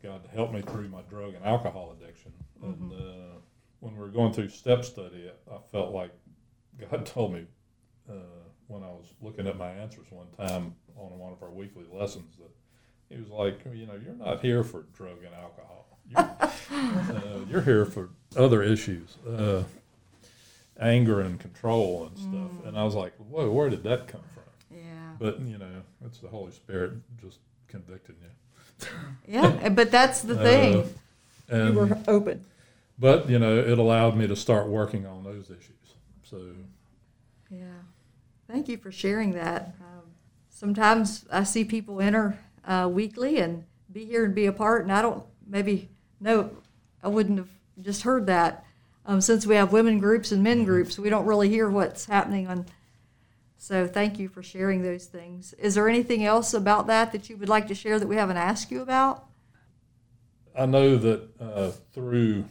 God 0.01 0.23
to 0.23 0.29
help 0.29 0.51
me 0.53 0.61
through 0.61 0.89
my 0.89 1.01
drug 1.09 1.33
and 1.33 1.43
alcohol 1.45 1.95
addiction. 1.99 2.31
And 2.61 2.93
uh, 2.93 3.39
when 3.79 3.93
we 3.93 3.99
were 3.99 4.09
going 4.09 4.31
through 4.31 4.49
step 4.49 4.85
study, 4.85 5.29
I 5.51 5.57
felt 5.71 5.91
like 5.93 6.11
God 6.89 7.05
told 7.05 7.33
me 7.33 7.45
uh, 8.09 8.13
when 8.67 8.83
I 8.83 8.87
was 8.87 9.07
looking 9.21 9.47
at 9.47 9.57
my 9.57 9.69
answers 9.69 10.07
one 10.11 10.27
time 10.37 10.75
on 10.95 11.17
one 11.17 11.33
of 11.33 11.41
our 11.43 11.51
weekly 11.51 11.85
lessons 11.91 12.35
that 12.37 12.51
He 13.09 13.19
was 13.19 13.29
like, 13.29 13.59
you 13.73 13.85
know, 13.85 13.99
you're 14.03 14.15
not 14.15 14.41
here 14.41 14.63
for 14.63 14.83
drug 14.93 15.17
and 15.25 15.33
alcohol. 15.35 15.99
You're, 16.07 16.19
uh, 16.71 17.39
you're 17.49 17.61
here 17.61 17.85
for 17.85 18.09
other 18.37 18.61
issues, 18.63 19.17
uh, 19.27 19.63
anger 20.79 21.21
and 21.21 21.39
control 21.39 22.05
and 22.07 22.17
stuff. 22.17 22.65
And 22.65 22.77
I 22.77 22.83
was 22.83 22.95
like, 22.95 23.13
whoa, 23.17 23.49
where 23.51 23.69
did 23.69 23.83
that 23.83 24.07
come 24.07 24.21
from? 24.33 24.43
Yeah. 24.77 24.81
But 25.19 25.39
you 25.41 25.57
know, 25.57 25.81
it's 26.05 26.19
the 26.19 26.27
Holy 26.27 26.51
Spirit 26.51 26.93
just 27.21 27.39
convicting 27.67 28.15
you. 28.21 28.87
Yeah, 29.27 29.69
but 29.69 29.91
that's 29.91 30.21
the 30.21 30.33
Uh, 30.39 30.43
thing. 30.43 30.93
And 31.49 31.73
you 31.73 31.79
were 31.79 31.97
open. 32.07 32.45
but 32.97 33.29
you 33.29 33.37
know, 33.39 33.57
it 33.57 33.77
allowed 33.77 34.15
me 34.17 34.27
to 34.27 34.35
start 34.35 34.67
working 34.67 35.05
on 35.05 35.23
those 35.23 35.45
issues. 35.49 35.95
So 36.23 36.41
Yeah. 37.49 37.59
Thank 38.47 38.67
you 38.67 38.77
for 38.77 38.91
sharing 38.91 39.31
that. 39.33 39.75
Um, 39.79 40.01
sometimes 40.49 41.25
I 41.31 41.43
see 41.43 41.63
people 41.63 42.01
enter 42.01 42.37
uh, 42.65 42.89
weekly 42.91 43.39
and 43.39 43.63
be 43.91 44.05
here 44.05 44.25
and 44.25 44.33
be 44.35 44.45
a 44.47 44.51
part, 44.53 44.83
and 44.83 44.91
I 44.91 45.01
don't 45.01 45.23
maybe 45.47 45.89
no, 46.19 46.49
I 47.03 47.07
wouldn't 47.09 47.37
have 47.37 47.49
just 47.81 48.03
heard 48.03 48.25
that. 48.27 48.65
Um, 49.05 49.21
since 49.21 49.45
we 49.45 49.55
have 49.55 49.73
women 49.73 49.99
groups 49.99 50.31
and 50.31 50.43
men 50.43 50.63
groups, 50.63 50.97
we 50.97 51.09
don't 51.09 51.25
really 51.25 51.49
hear 51.49 51.69
what's 51.69 52.05
happening 52.05 52.47
on. 52.47 52.65
So 53.57 53.87
thank 53.87 54.19
you 54.19 54.27
for 54.27 54.43
sharing 54.43 54.81
those 54.81 55.05
things. 55.05 55.53
Is 55.53 55.75
there 55.75 55.87
anything 55.89 56.25
else 56.25 56.53
about 56.53 56.87
that 56.87 57.11
that 57.11 57.29
you 57.29 57.37
would 57.37 57.49
like 57.49 57.67
to 57.67 57.75
share 57.75 57.99
that 57.99 58.07
we 58.07 58.15
haven't 58.15 58.37
asked 58.37 58.71
you 58.71 58.81
about? 58.81 59.25
I 60.57 60.65
know 60.65 60.97
that 60.97 61.29
uh, 61.39 61.71
through 61.93 62.45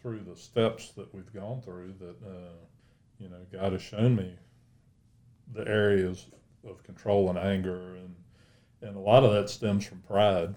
through 0.00 0.20
the 0.20 0.36
steps 0.36 0.90
that 0.90 1.14
we've 1.14 1.32
gone 1.32 1.60
through, 1.60 1.94
that 2.00 2.16
uh, 2.26 2.54
you 3.18 3.28
know, 3.28 3.38
God 3.52 3.72
has 3.72 3.82
shown 3.82 4.16
me 4.16 4.34
the 5.54 5.66
areas 5.68 6.26
of 6.68 6.82
control 6.82 7.28
and 7.28 7.38
anger, 7.38 7.96
and 7.96 8.14
and 8.82 8.96
a 8.96 9.00
lot 9.00 9.24
of 9.24 9.32
that 9.32 9.48
stems 9.48 9.86
from 9.86 9.98
pride. 10.00 10.54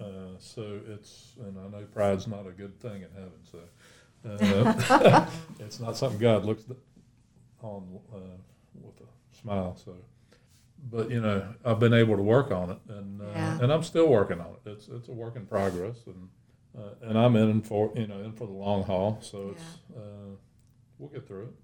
Uh, 0.00 0.38
so 0.38 0.80
it's, 0.86 1.34
and 1.40 1.58
I 1.58 1.76
know 1.76 1.84
pride's 1.86 2.28
not 2.28 2.46
a 2.46 2.52
good 2.52 2.78
thing 2.80 3.02
in 3.02 3.10
heaven. 3.14 3.32
So 3.50 3.58
uh, 4.24 5.26
it's 5.60 5.80
not 5.80 5.96
something 5.96 6.18
God 6.18 6.44
looks 6.44 6.64
on 7.62 7.98
uh, 8.14 8.18
with 8.74 9.00
a 9.00 9.36
smile. 9.40 9.76
So. 9.84 9.94
But 10.90 11.10
you 11.10 11.20
know, 11.20 11.54
I've 11.64 11.80
been 11.80 11.92
able 11.92 12.16
to 12.16 12.22
work 12.22 12.50
on 12.52 12.70
it, 12.70 12.78
and 12.88 13.20
uh, 13.20 13.24
Yeah. 13.34 13.58
and 13.60 13.72
I'm 13.72 13.82
still 13.82 14.08
working 14.08 14.40
on 14.40 14.46
it. 14.64 14.70
It's 14.70 14.88
it's 14.88 15.08
a 15.08 15.12
work 15.12 15.34
in 15.36 15.44
progress, 15.44 15.96
and 16.06 16.28
uh, 16.78 16.94
and 17.08 17.18
I'm 17.18 17.34
in 17.36 17.62
for 17.62 17.92
you 17.96 18.06
know 18.06 18.20
in 18.20 18.32
for 18.32 18.46
the 18.46 18.52
long 18.52 18.84
haul. 18.84 19.18
So 19.20 19.50
it's 19.56 19.64
uh, 19.96 20.36
we'll 20.98 21.08
get 21.10 21.26
through 21.26 21.44
it. 21.46 21.54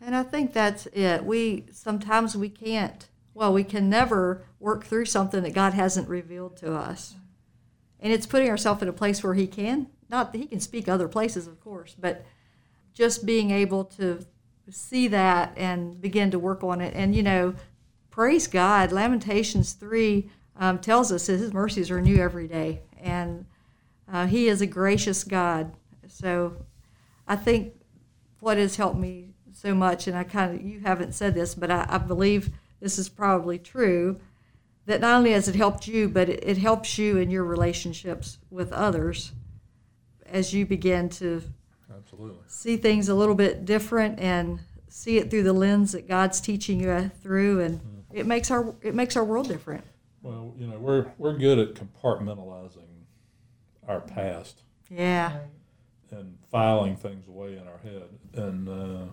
And 0.00 0.14
I 0.14 0.22
think 0.22 0.52
that's 0.52 0.86
it. 0.92 1.24
We 1.24 1.66
sometimes 1.72 2.36
we 2.36 2.48
can't. 2.48 3.08
Well, 3.34 3.52
we 3.52 3.64
can 3.64 3.88
never 3.90 4.44
work 4.60 4.84
through 4.84 5.06
something 5.06 5.42
that 5.42 5.52
God 5.52 5.74
hasn't 5.74 6.08
revealed 6.08 6.56
to 6.58 6.72
us. 6.74 7.16
And 8.00 8.12
it's 8.12 8.26
putting 8.26 8.48
ourselves 8.48 8.82
in 8.82 8.88
a 8.88 8.92
place 8.92 9.22
where 9.24 9.34
He 9.34 9.48
can. 9.48 9.88
Not 10.08 10.32
that 10.32 10.38
He 10.38 10.46
can 10.46 10.60
speak 10.60 10.88
other 10.88 11.08
places, 11.08 11.46
of 11.46 11.60
course, 11.60 11.94
but 11.98 12.24
just 12.94 13.26
being 13.26 13.50
able 13.50 13.84
to 13.84 14.24
see 14.70 15.08
that 15.08 15.52
and 15.56 16.00
begin 16.00 16.30
to 16.30 16.38
work 16.38 16.62
on 16.62 16.80
it. 16.80 16.94
And 16.94 17.14
you 17.14 17.22
know, 17.22 17.54
praise 18.10 18.46
God. 18.46 18.92
Lamentations 18.92 19.72
three 19.72 20.30
um, 20.56 20.78
tells 20.78 21.12
us 21.12 21.26
that 21.26 21.38
His 21.38 21.52
mercies 21.52 21.90
are 21.90 22.00
new 22.00 22.16
every 22.16 22.48
day, 22.48 22.80
and 23.00 23.46
uh, 24.10 24.26
He 24.26 24.48
is 24.48 24.60
a 24.60 24.66
gracious 24.66 25.24
God. 25.24 25.72
So, 26.06 26.64
I 27.26 27.36
think 27.36 27.74
what 28.40 28.56
has 28.56 28.76
helped 28.76 28.98
me 28.98 29.34
so 29.52 29.74
much, 29.74 30.06
and 30.06 30.16
I 30.16 30.24
kind 30.24 30.54
of 30.54 30.62
you 30.64 30.80
haven't 30.80 31.14
said 31.14 31.34
this, 31.34 31.54
but 31.54 31.70
I, 31.70 31.86
I 31.88 31.98
believe 31.98 32.50
this 32.80 32.98
is 32.98 33.08
probably 33.08 33.58
true. 33.58 34.18
That 34.86 35.02
not 35.02 35.18
only 35.18 35.32
has 35.32 35.48
it 35.48 35.54
helped 35.54 35.86
you, 35.86 36.08
but 36.08 36.30
it, 36.30 36.42
it 36.42 36.56
helps 36.56 36.96
you 36.96 37.18
in 37.18 37.30
your 37.30 37.44
relationships 37.44 38.38
with 38.50 38.72
others 38.72 39.32
as 40.30 40.52
you 40.52 40.66
begin 40.66 41.08
to 41.08 41.42
Absolutely. 41.94 42.38
see 42.46 42.76
things 42.76 43.08
a 43.08 43.14
little 43.14 43.34
bit 43.34 43.64
different 43.64 44.18
and 44.20 44.60
see 44.88 45.18
it 45.18 45.30
through 45.30 45.42
the 45.42 45.52
lens 45.52 45.92
that 45.92 46.08
God's 46.08 46.40
teaching 46.40 46.80
you 46.80 47.10
through, 47.22 47.60
and 47.60 47.80
it 48.12 48.26
makes 48.26 48.50
our 48.50 48.74
it 48.82 48.94
makes 48.94 49.16
our 49.16 49.24
world 49.24 49.48
different. 49.48 49.84
Well, 50.22 50.54
you 50.58 50.66
know, 50.66 50.78
we're 50.78 51.06
we're 51.18 51.36
good 51.36 51.58
at 51.58 51.74
compartmentalizing 51.74 52.86
our 53.86 54.00
past. 54.00 54.62
Yeah, 54.90 55.38
and 56.10 56.38
filing 56.50 56.96
things 56.96 57.28
away 57.28 57.58
in 57.58 57.66
our 57.68 57.78
head, 57.78 58.08
and 58.34 58.68
uh, 58.68 59.04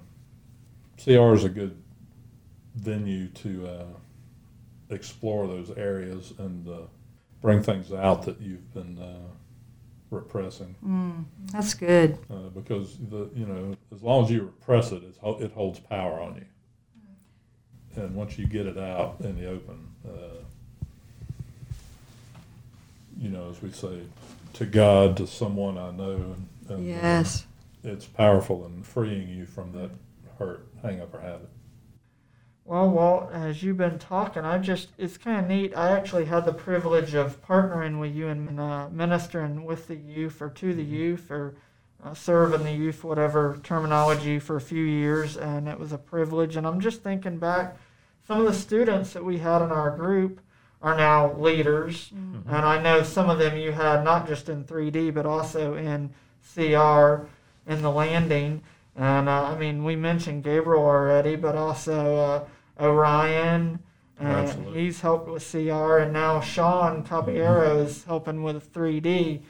CR 1.03 1.33
is 1.33 1.43
a 1.43 1.49
good 1.49 1.81
venue 2.75 3.27
to 3.29 3.67
uh, 3.67 3.85
explore 4.89 5.47
those 5.47 5.71
areas 5.71 6.33
and 6.37 6.67
uh, 6.67 6.81
bring 7.41 7.61
things 7.61 7.91
out 7.91 8.23
that 8.23 8.39
you've 8.41 8.73
been 8.73 8.97
uh, 8.99 9.27
repressing. 10.15 10.75
that's 11.51 11.73
good. 11.73 12.17
uh, 12.31 12.49
because 12.53 12.97
the 13.09 13.29
you 13.35 13.45
know 13.45 13.75
as 13.93 14.01
long 14.03 14.25
as 14.25 14.31
you 14.31 14.41
repress 14.43 14.91
it, 14.91 15.03
it's, 15.03 15.17
it 15.41 15.51
holds 15.51 15.79
power 15.79 16.19
on 16.19 16.35
you. 16.35 16.45
And 18.03 18.13
once 18.15 18.37
you 18.37 18.45
get 18.45 18.65
it 18.65 18.77
out 18.77 19.17
in 19.21 19.39
the 19.39 19.49
open, 19.49 19.87
uh, 20.05 20.43
you 23.17 23.29
know, 23.29 23.49
as 23.49 23.61
we 23.61 23.71
say, 23.71 24.01
to 24.53 24.65
God, 24.65 25.15
to 25.17 25.27
someone 25.27 25.77
I 25.77 25.91
know, 25.91 26.11
and, 26.15 26.47
and 26.69 26.79
uh, 26.79 26.81
Yes. 26.81 27.45
it's 27.83 28.05
powerful 28.05 28.65
in 28.65 28.83
freeing 28.83 29.29
you 29.29 29.45
from 29.45 29.71
that 29.73 29.91
hurt, 30.39 30.67
hang 30.81 30.99
up, 31.01 31.13
or 31.13 31.21
habit. 31.21 31.49
Well, 32.67 32.89
Walt, 32.89 33.29
as 33.31 33.61
you've 33.61 33.77
been 33.77 33.99
talking, 33.99 34.43
I 34.43 34.57
just, 34.57 34.89
it's 34.97 35.17
kind 35.17 35.39
of 35.39 35.47
neat. 35.47 35.77
I 35.77 35.91
actually 35.91 36.25
had 36.25 36.45
the 36.45 36.53
privilege 36.53 37.13
of 37.13 37.39
partnering 37.45 37.99
with 37.99 38.15
you 38.15 38.27
and 38.27 38.59
uh, 38.59 38.89
ministering 38.89 39.65
with 39.65 39.87
the 39.87 39.95
youth 39.95 40.41
or 40.41 40.49
to 40.49 40.73
the 40.73 40.83
youth 40.83 41.29
or 41.29 41.53
uh, 42.03 42.15
serving 42.15 42.63
the 42.63 42.71
youth, 42.71 43.03
whatever 43.03 43.59
terminology, 43.61 44.39
for 44.39 44.55
a 44.55 44.61
few 44.61 44.83
years. 44.83 45.37
And 45.37 45.67
it 45.67 45.79
was 45.79 45.91
a 45.91 45.99
privilege. 45.99 46.55
And 46.55 46.65
I'm 46.65 46.79
just 46.79 47.03
thinking 47.03 47.37
back, 47.37 47.77
some 48.27 48.39
of 48.39 48.47
the 48.47 48.53
students 48.53 49.13
that 49.13 49.23
we 49.23 49.37
had 49.37 49.61
in 49.61 49.71
our 49.71 49.95
group 49.95 50.41
are 50.81 50.97
now 50.97 51.33
leaders. 51.33 52.09
Mm-hmm. 52.15 52.49
And 52.49 52.65
I 52.65 52.81
know 52.81 53.03
some 53.03 53.29
of 53.29 53.37
them 53.37 53.57
you 53.57 53.73
had 53.73 54.03
not 54.03 54.27
just 54.27 54.49
in 54.49 54.63
3D, 54.63 55.13
but 55.13 55.27
also 55.27 55.75
in 55.75 56.09
CR 56.55 57.27
in 57.67 57.83
the 57.83 57.91
landing. 57.91 58.63
And 58.95 59.29
uh, 59.29 59.43
I 59.43 59.55
mean, 59.55 59.83
we 59.83 59.95
mentioned 59.95 60.43
Gabriel 60.43 60.83
already, 60.83 61.35
but 61.35 61.55
also 61.55 62.15
uh, 62.15 62.45
Orion, 62.79 63.79
and 64.19 64.27
Absolutely. 64.27 64.81
he's 64.81 65.01
helped 65.01 65.29
with 65.29 65.49
CR, 65.49 65.97
and 65.97 66.13
now 66.13 66.39
Sean 66.39 67.03
Caballero 67.03 67.79
is 67.79 68.03
helping 68.03 68.43
with 68.43 68.73
3D. 68.73 69.41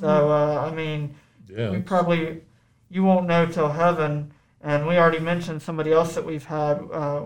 So 0.00 0.30
uh, 0.30 0.68
I 0.70 0.74
mean, 0.74 1.14
yeah, 1.48 1.70
we 1.70 1.80
probably 1.80 2.42
you 2.90 3.04
won't 3.04 3.26
know 3.26 3.46
till 3.46 3.68
heaven. 3.68 4.32
And 4.64 4.86
we 4.86 4.96
already 4.96 5.20
mentioned 5.20 5.60
somebody 5.60 5.92
else 5.92 6.14
that 6.14 6.24
we've 6.24 6.44
had. 6.44 6.80
Uh, 6.90 7.24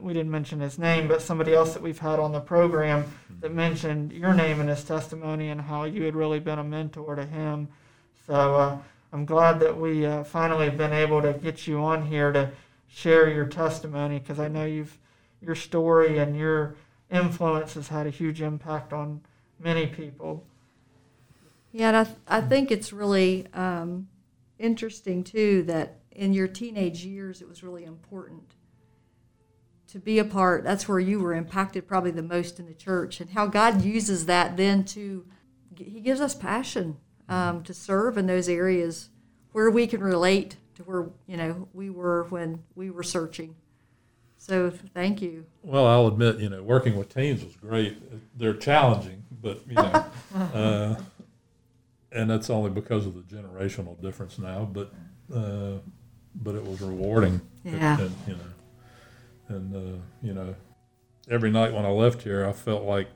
we 0.00 0.12
didn't 0.12 0.32
mention 0.32 0.58
his 0.58 0.80
name, 0.80 1.06
but 1.06 1.22
somebody 1.22 1.54
else 1.54 1.74
that 1.74 1.82
we've 1.82 1.98
had 1.98 2.18
on 2.18 2.32
the 2.32 2.40
program 2.40 3.04
that 3.40 3.54
mentioned 3.54 4.10
your 4.10 4.34
name 4.34 4.60
in 4.60 4.66
his 4.66 4.82
testimony 4.82 5.50
and 5.50 5.60
how 5.60 5.84
you 5.84 6.02
had 6.02 6.16
really 6.16 6.40
been 6.40 6.58
a 6.58 6.64
mentor 6.64 7.14
to 7.14 7.24
him. 7.24 7.68
So 8.26 8.34
uh, 8.34 8.78
I'm 9.12 9.24
glad 9.24 9.60
that 9.60 9.78
we 9.78 10.04
uh, 10.04 10.24
finally 10.24 10.64
have 10.64 10.76
been 10.76 10.92
able 10.92 11.22
to 11.22 11.34
get 11.34 11.68
you 11.68 11.78
on 11.78 12.04
here 12.04 12.32
to 12.32 12.50
share 12.92 13.30
your 13.30 13.46
testimony 13.46 14.18
because 14.18 14.38
I 14.38 14.48
know 14.48 14.64
you've 14.64 14.98
your 15.40 15.54
story 15.54 16.18
and 16.18 16.36
your 16.36 16.76
influence 17.10 17.74
has 17.74 17.88
had 17.88 18.06
a 18.06 18.10
huge 18.10 18.40
impact 18.40 18.92
on 18.92 19.20
many 19.58 19.86
people. 19.86 20.44
Yeah, 21.72 21.88
and 21.88 21.96
I, 21.96 22.04
th- 22.04 22.16
I 22.28 22.40
think 22.42 22.70
it's 22.70 22.92
really 22.92 23.46
um, 23.54 24.08
interesting 24.58 25.24
too 25.24 25.62
that 25.64 26.00
in 26.12 26.32
your 26.32 26.46
teenage 26.46 27.04
years 27.04 27.40
it 27.40 27.48
was 27.48 27.62
really 27.62 27.84
important 27.84 28.54
to 29.88 29.98
be 29.98 30.18
a 30.18 30.24
part. 30.24 30.62
That's 30.62 30.86
where 30.86 31.00
you 31.00 31.18
were 31.18 31.34
impacted 31.34 31.88
probably 31.88 32.12
the 32.12 32.22
most 32.22 32.60
in 32.60 32.66
the 32.66 32.74
church, 32.74 33.20
and 33.20 33.30
how 33.30 33.46
God 33.46 33.82
uses 33.82 34.26
that 34.26 34.56
then 34.56 34.84
to 34.86 35.26
He 35.76 36.00
gives 36.00 36.20
us 36.20 36.34
passion 36.34 36.98
um, 37.28 37.62
to 37.64 37.74
serve 37.74 38.16
in 38.16 38.26
those 38.26 38.48
areas 38.48 39.08
where 39.52 39.70
we 39.70 39.86
can 39.86 40.02
relate 40.02 40.56
to 40.82 40.90
where 40.90 41.08
you 41.26 41.36
know 41.36 41.68
we 41.72 41.90
were 41.90 42.24
when 42.24 42.62
we 42.74 42.90
were 42.90 43.02
searching. 43.02 43.54
So 44.36 44.72
thank 44.92 45.22
you. 45.22 45.46
Well, 45.62 45.86
I'll 45.86 46.08
admit, 46.08 46.38
you 46.40 46.48
know, 46.48 46.64
working 46.64 46.96
with 46.96 47.14
teens 47.14 47.44
was 47.44 47.54
great. 47.54 47.96
They're 48.36 48.54
challenging, 48.54 49.22
but 49.40 49.60
you 49.68 49.74
know, 49.74 50.04
uh, 50.34 50.96
and 52.10 52.28
that's 52.28 52.50
only 52.50 52.70
because 52.70 53.06
of 53.06 53.14
the 53.14 53.22
generational 53.36 54.00
difference 54.02 54.38
now. 54.38 54.64
But 54.64 54.92
uh, 55.32 55.78
but 56.34 56.54
it 56.54 56.64
was 56.64 56.80
rewarding. 56.80 57.40
Yeah. 57.64 58.00
And, 58.00 58.14
you 58.26 58.34
know, 58.34 59.56
and 59.56 59.76
uh, 59.76 60.00
you 60.22 60.34
know, 60.34 60.54
every 61.30 61.50
night 61.50 61.72
when 61.72 61.84
I 61.84 61.90
left 61.90 62.22
here, 62.22 62.46
I 62.46 62.52
felt 62.52 62.82
like 62.82 63.08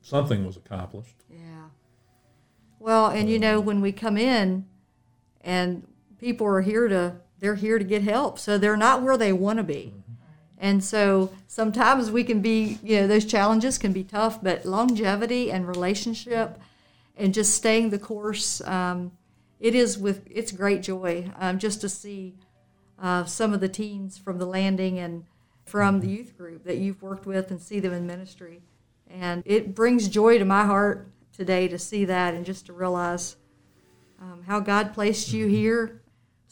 something 0.00 0.44
was 0.44 0.56
accomplished. 0.56 1.22
Yeah. 1.30 1.68
Well, 2.78 3.06
and 3.06 3.30
you 3.30 3.38
know, 3.38 3.60
when 3.60 3.80
we 3.80 3.92
come 3.92 4.16
in, 4.16 4.66
and 5.42 5.86
people 6.22 6.46
are 6.46 6.60
here 6.60 6.86
to 6.86 7.16
they're 7.40 7.56
here 7.56 7.76
to 7.76 7.84
get 7.84 8.04
help. 8.04 8.38
So 8.38 8.56
they're 8.56 8.76
not 8.76 9.02
where 9.02 9.16
they 9.16 9.32
want 9.32 9.56
to 9.56 9.64
be. 9.64 9.92
And 10.56 10.82
so 10.84 11.32
sometimes 11.48 12.12
we 12.12 12.22
can 12.22 12.40
be 12.40 12.78
you 12.82 13.00
know 13.00 13.06
those 13.08 13.24
challenges 13.24 13.76
can 13.76 13.92
be 13.92 14.04
tough 14.04 14.40
but 14.40 14.64
longevity 14.64 15.50
and 15.50 15.66
relationship 15.66 16.60
and 17.16 17.34
just 17.34 17.56
staying 17.56 17.90
the 17.90 17.98
course 17.98 18.60
um, 18.62 19.10
it 19.58 19.74
is 19.74 19.98
with 19.98 20.24
it's 20.30 20.52
great 20.52 20.82
joy 20.82 21.28
um, 21.40 21.58
just 21.58 21.80
to 21.80 21.88
see 21.88 22.36
uh, 23.00 23.24
some 23.24 23.52
of 23.52 23.60
the 23.60 23.68
teens 23.68 24.16
from 24.16 24.38
the 24.38 24.46
landing 24.46 25.00
and 25.00 25.24
from 25.64 25.98
the 25.98 26.08
youth 26.08 26.38
group 26.38 26.62
that 26.62 26.76
you've 26.76 27.02
worked 27.02 27.26
with 27.26 27.50
and 27.50 27.60
see 27.60 27.80
them 27.80 27.92
in 27.92 28.06
ministry. 28.06 28.62
And 29.10 29.42
it 29.44 29.74
brings 29.74 30.06
joy 30.06 30.38
to 30.38 30.44
my 30.44 30.64
heart 30.64 31.08
today 31.36 31.66
to 31.66 31.78
see 31.78 32.04
that 32.04 32.34
and 32.34 32.46
just 32.46 32.66
to 32.66 32.72
realize 32.72 33.36
um, 34.20 34.44
how 34.46 34.60
god 34.60 34.94
placed 34.94 35.32
you 35.32 35.48
here 35.48 36.01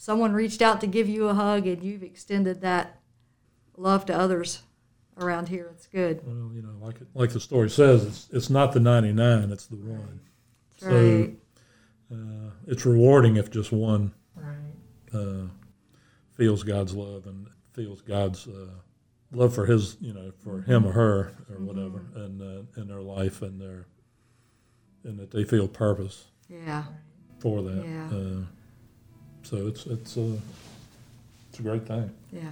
someone 0.01 0.33
reached 0.33 0.63
out 0.63 0.81
to 0.81 0.87
give 0.87 1.07
you 1.07 1.27
a 1.27 1.33
hug 1.35 1.67
and 1.67 1.83
you've 1.83 2.01
extended 2.01 2.59
that 2.61 2.99
love 3.77 4.03
to 4.03 4.17
others 4.17 4.63
around 5.15 5.47
here. 5.47 5.69
It's 5.71 5.85
good. 5.85 6.21
Well, 6.25 6.49
you 6.55 6.63
know, 6.63 6.73
like 6.83 6.95
like 7.13 7.29
the 7.29 7.39
story 7.39 7.69
says, 7.69 8.03
it's 8.03 8.27
it's 8.31 8.49
not 8.49 8.71
the 8.71 8.79
99, 8.79 9.51
it's 9.51 9.67
the 9.67 9.75
one. 9.75 10.19
That's 10.71 10.91
so 10.91 11.19
right. 11.19 11.37
uh, 12.11 12.49
it's 12.65 12.83
rewarding 12.83 13.35
if 13.35 13.51
just 13.51 13.71
one 13.71 14.11
right. 14.35 14.55
uh, 15.13 15.45
feels 16.31 16.63
God's 16.63 16.95
love 16.95 17.27
and 17.27 17.45
feels 17.73 18.01
God's 18.01 18.47
uh, 18.47 18.71
love 19.31 19.53
for 19.53 19.67
his, 19.67 19.97
you 20.01 20.13
know, 20.13 20.31
for 20.43 20.63
him 20.63 20.87
or 20.87 20.93
her 20.93 21.19
or 21.47 21.57
mm-hmm. 21.57 21.65
whatever, 21.67 22.05
and 22.15 22.41
uh, 22.41 22.81
in 22.81 22.87
their 22.87 23.01
life 23.01 23.43
and 23.43 23.61
their 23.61 23.85
and 25.03 25.19
that 25.19 25.29
they 25.29 25.43
feel 25.43 25.67
purpose. 25.67 26.25
Yeah. 26.49 26.85
For 27.39 27.61
that. 27.61 27.85
Yeah 27.85 28.17
uh, 28.17 28.45
so 29.43 29.67
it's 29.67 29.85
it's 29.85 30.17
a 30.17 30.37
it's 31.49 31.59
a 31.59 31.63
great 31.63 31.85
thing. 31.85 32.09
Yeah. 32.31 32.51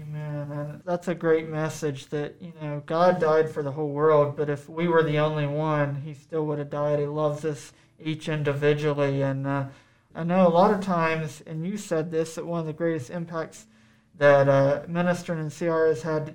Amen. 0.00 0.50
And 0.50 0.82
that's 0.84 1.08
a 1.08 1.14
great 1.14 1.48
message 1.48 2.06
that, 2.08 2.34
you 2.40 2.52
know, 2.60 2.82
God 2.86 3.20
died 3.20 3.50
for 3.50 3.62
the 3.62 3.72
whole 3.72 3.90
world, 3.90 4.36
but 4.36 4.48
if 4.48 4.68
we 4.68 4.88
were 4.88 5.02
the 5.02 5.18
only 5.18 5.46
one, 5.46 6.02
He 6.04 6.14
still 6.14 6.46
would 6.46 6.58
have 6.58 6.70
died. 6.70 6.98
He 6.98 7.06
loves 7.06 7.44
us 7.44 7.72
each 8.02 8.28
individually. 8.28 9.22
And 9.22 9.46
uh, 9.46 9.64
I 10.14 10.24
know 10.24 10.46
a 10.46 10.50
lot 10.50 10.72
of 10.72 10.80
times, 10.80 11.42
and 11.46 11.66
you 11.66 11.76
said 11.76 12.10
this, 12.10 12.34
that 12.34 12.46
one 12.46 12.60
of 12.60 12.66
the 12.66 12.72
greatest 12.72 13.10
impacts 13.10 13.66
that 14.18 14.48
uh, 14.48 14.82
ministering 14.88 15.40
in 15.40 15.50
CR 15.50 15.86
has 15.86 16.02
had 16.02 16.34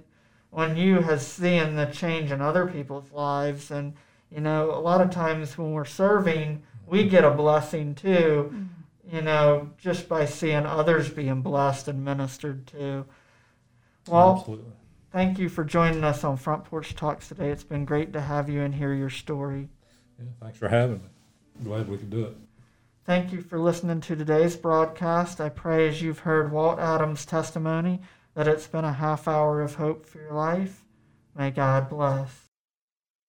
on 0.53 0.77
you 0.77 1.01
has 1.01 1.25
seen 1.25 1.75
the 1.75 1.86
change 1.86 2.31
in 2.31 2.41
other 2.41 2.67
people's 2.67 3.12
lives. 3.12 3.71
And, 3.71 3.93
you 4.31 4.41
know, 4.41 4.71
a 4.71 4.79
lot 4.79 5.01
of 5.01 5.10
times 5.10 5.57
when 5.57 5.71
we're 5.71 5.86
serving, 5.86 6.63
we 6.86 7.07
get 7.07 7.23
a 7.23 7.31
blessing 7.31 7.95
too. 7.95 8.67
You 9.10 9.22
know, 9.22 9.70
just 9.78 10.10
by 10.10 10.26
seeing 10.26 10.65
others 10.65 11.10
being 11.10 11.41
blessed 11.41 11.88
and 11.88 12.04
ministered 12.04 12.67
to. 12.67 13.06
Well, 14.08 14.38
Absolutely. 14.39 14.72
thank 15.12 15.39
you 15.39 15.48
for 15.48 15.63
joining 15.63 16.04
us 16.04 16.24
on 16.24 16.36
Front 16.38 16.65
Porch 16.65 16.93
Talks 16.96 17.30
today. 17.30 17.50
It's 17.50 17.63
been 17.63 17.86
great 17.86 18.12
to 18.13 18.22
have 18.22 18.50
you 18.50 18.62
and 18.62 18.76
hear 18.76 18.93
your 18.93 19.10
story. 19.10 19.70
Yeah, 20.20 20.26
thanks 20.41 20.58
for 20.58 20.67
having 20.67 20.98
me. 20.98 21.63
Glad 21.63 21.88
we 21.88 21.98
could 21.98 22.10
do 22.10 22.26
it. 22.26 22.38
Thank 23.06 23.32
you 23.32 23.41
for 23.41 23.58
listening 23.58 24.02
to 24.02 24.15
today's 24.17 24.58
broadcast. 24.58 25.39
I 25.39 25.48
pray 25.48 25.88
as 25.88 26.02
you've 26.02 26.20
heard 26.20 26.52
Walt 26.52 26.78
Adams' 26.78 27.26
testimony 27.26 28.02
that 28.34 28.50
it's 28.50 28.67
been 28.67 28.84
a 28.84 28.93
half 28.93 29.28
hour 29.28 29.62
of 29.62 29.76
hope 29.76 30.06
for 30.06 30.20
your 30.20 30.34
life. 30.34 30.84
May 31.34 31.52
God 31.52 31.89
bless. 31.89 32.46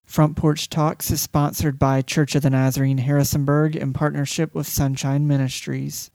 Front 0.08 0.36
Porch 0.36 0.70
Talks 0.70 1.10
is 1.10 1.20
sponsored 1.20 1.78
by 1.78 2.00
Church 2.00 2.34
of 2.34 2.40
the 2.40 2.48
Nazarene 2.48 2.96
Harrisonburg 2.96 3.76
in 3.76 3.92
partnership 3.92 4.54
with 4.54 4.66
Sunshine 4.66 5.26
Ministries. 5.26 6.10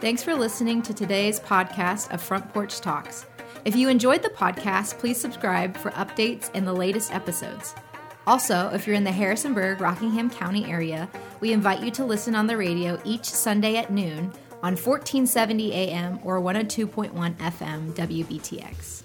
Thanks 0.00 0.24
for 0.24 0.34
listening 0.34 0.82
to 0.82 0.92
today's 0.92 1.38
podcast 1.38 2.12
of 2.12 2.20
Front 2.20 2.52
Porch 2.52 2.80
Talks. 2.80 3.24
If 3.64 3.76
you 3.76 3.88
enjoyed 3.88 4.24
the 4.24 4.30
podcast, 4.30 4.98
please 4.98 5.16
subscribe 5.16 5.76
for 5.76 5.92
updates 5.92 6.50
and 6.54 6.66
the 6.66 6.72
latest 6.72 7.14
episodes. 7.14 7.72
Also, 8.26 8.70
if 8.70 8.84
you're 8.84 8.96
in 8.96 9.04
the 9.04 9.12
Harrisonburg, 9.12 9.80
Rockingham 9.80 10.30
County 10.30 10.64
area, 10.64 11.08
we 11.38 11.52
invite 11.52 11.84
you 11.84 11.92
to 11.92 12.04
listen 12.04 12.34
on 12.34 12.48
the 12.48 12.56
radio 12.56 13.00
each 13.04 13.26
Sunday 13.26 13.76
at 13.76 13.92
noon 13.92 14.32
on 14.64 14.72
1470 14.72 15.72
AM 15.72 16.18
or 16.24 16.40
102.1 16.40 17.36
FM 17.36 17.92
WBTX. 17.92 19.04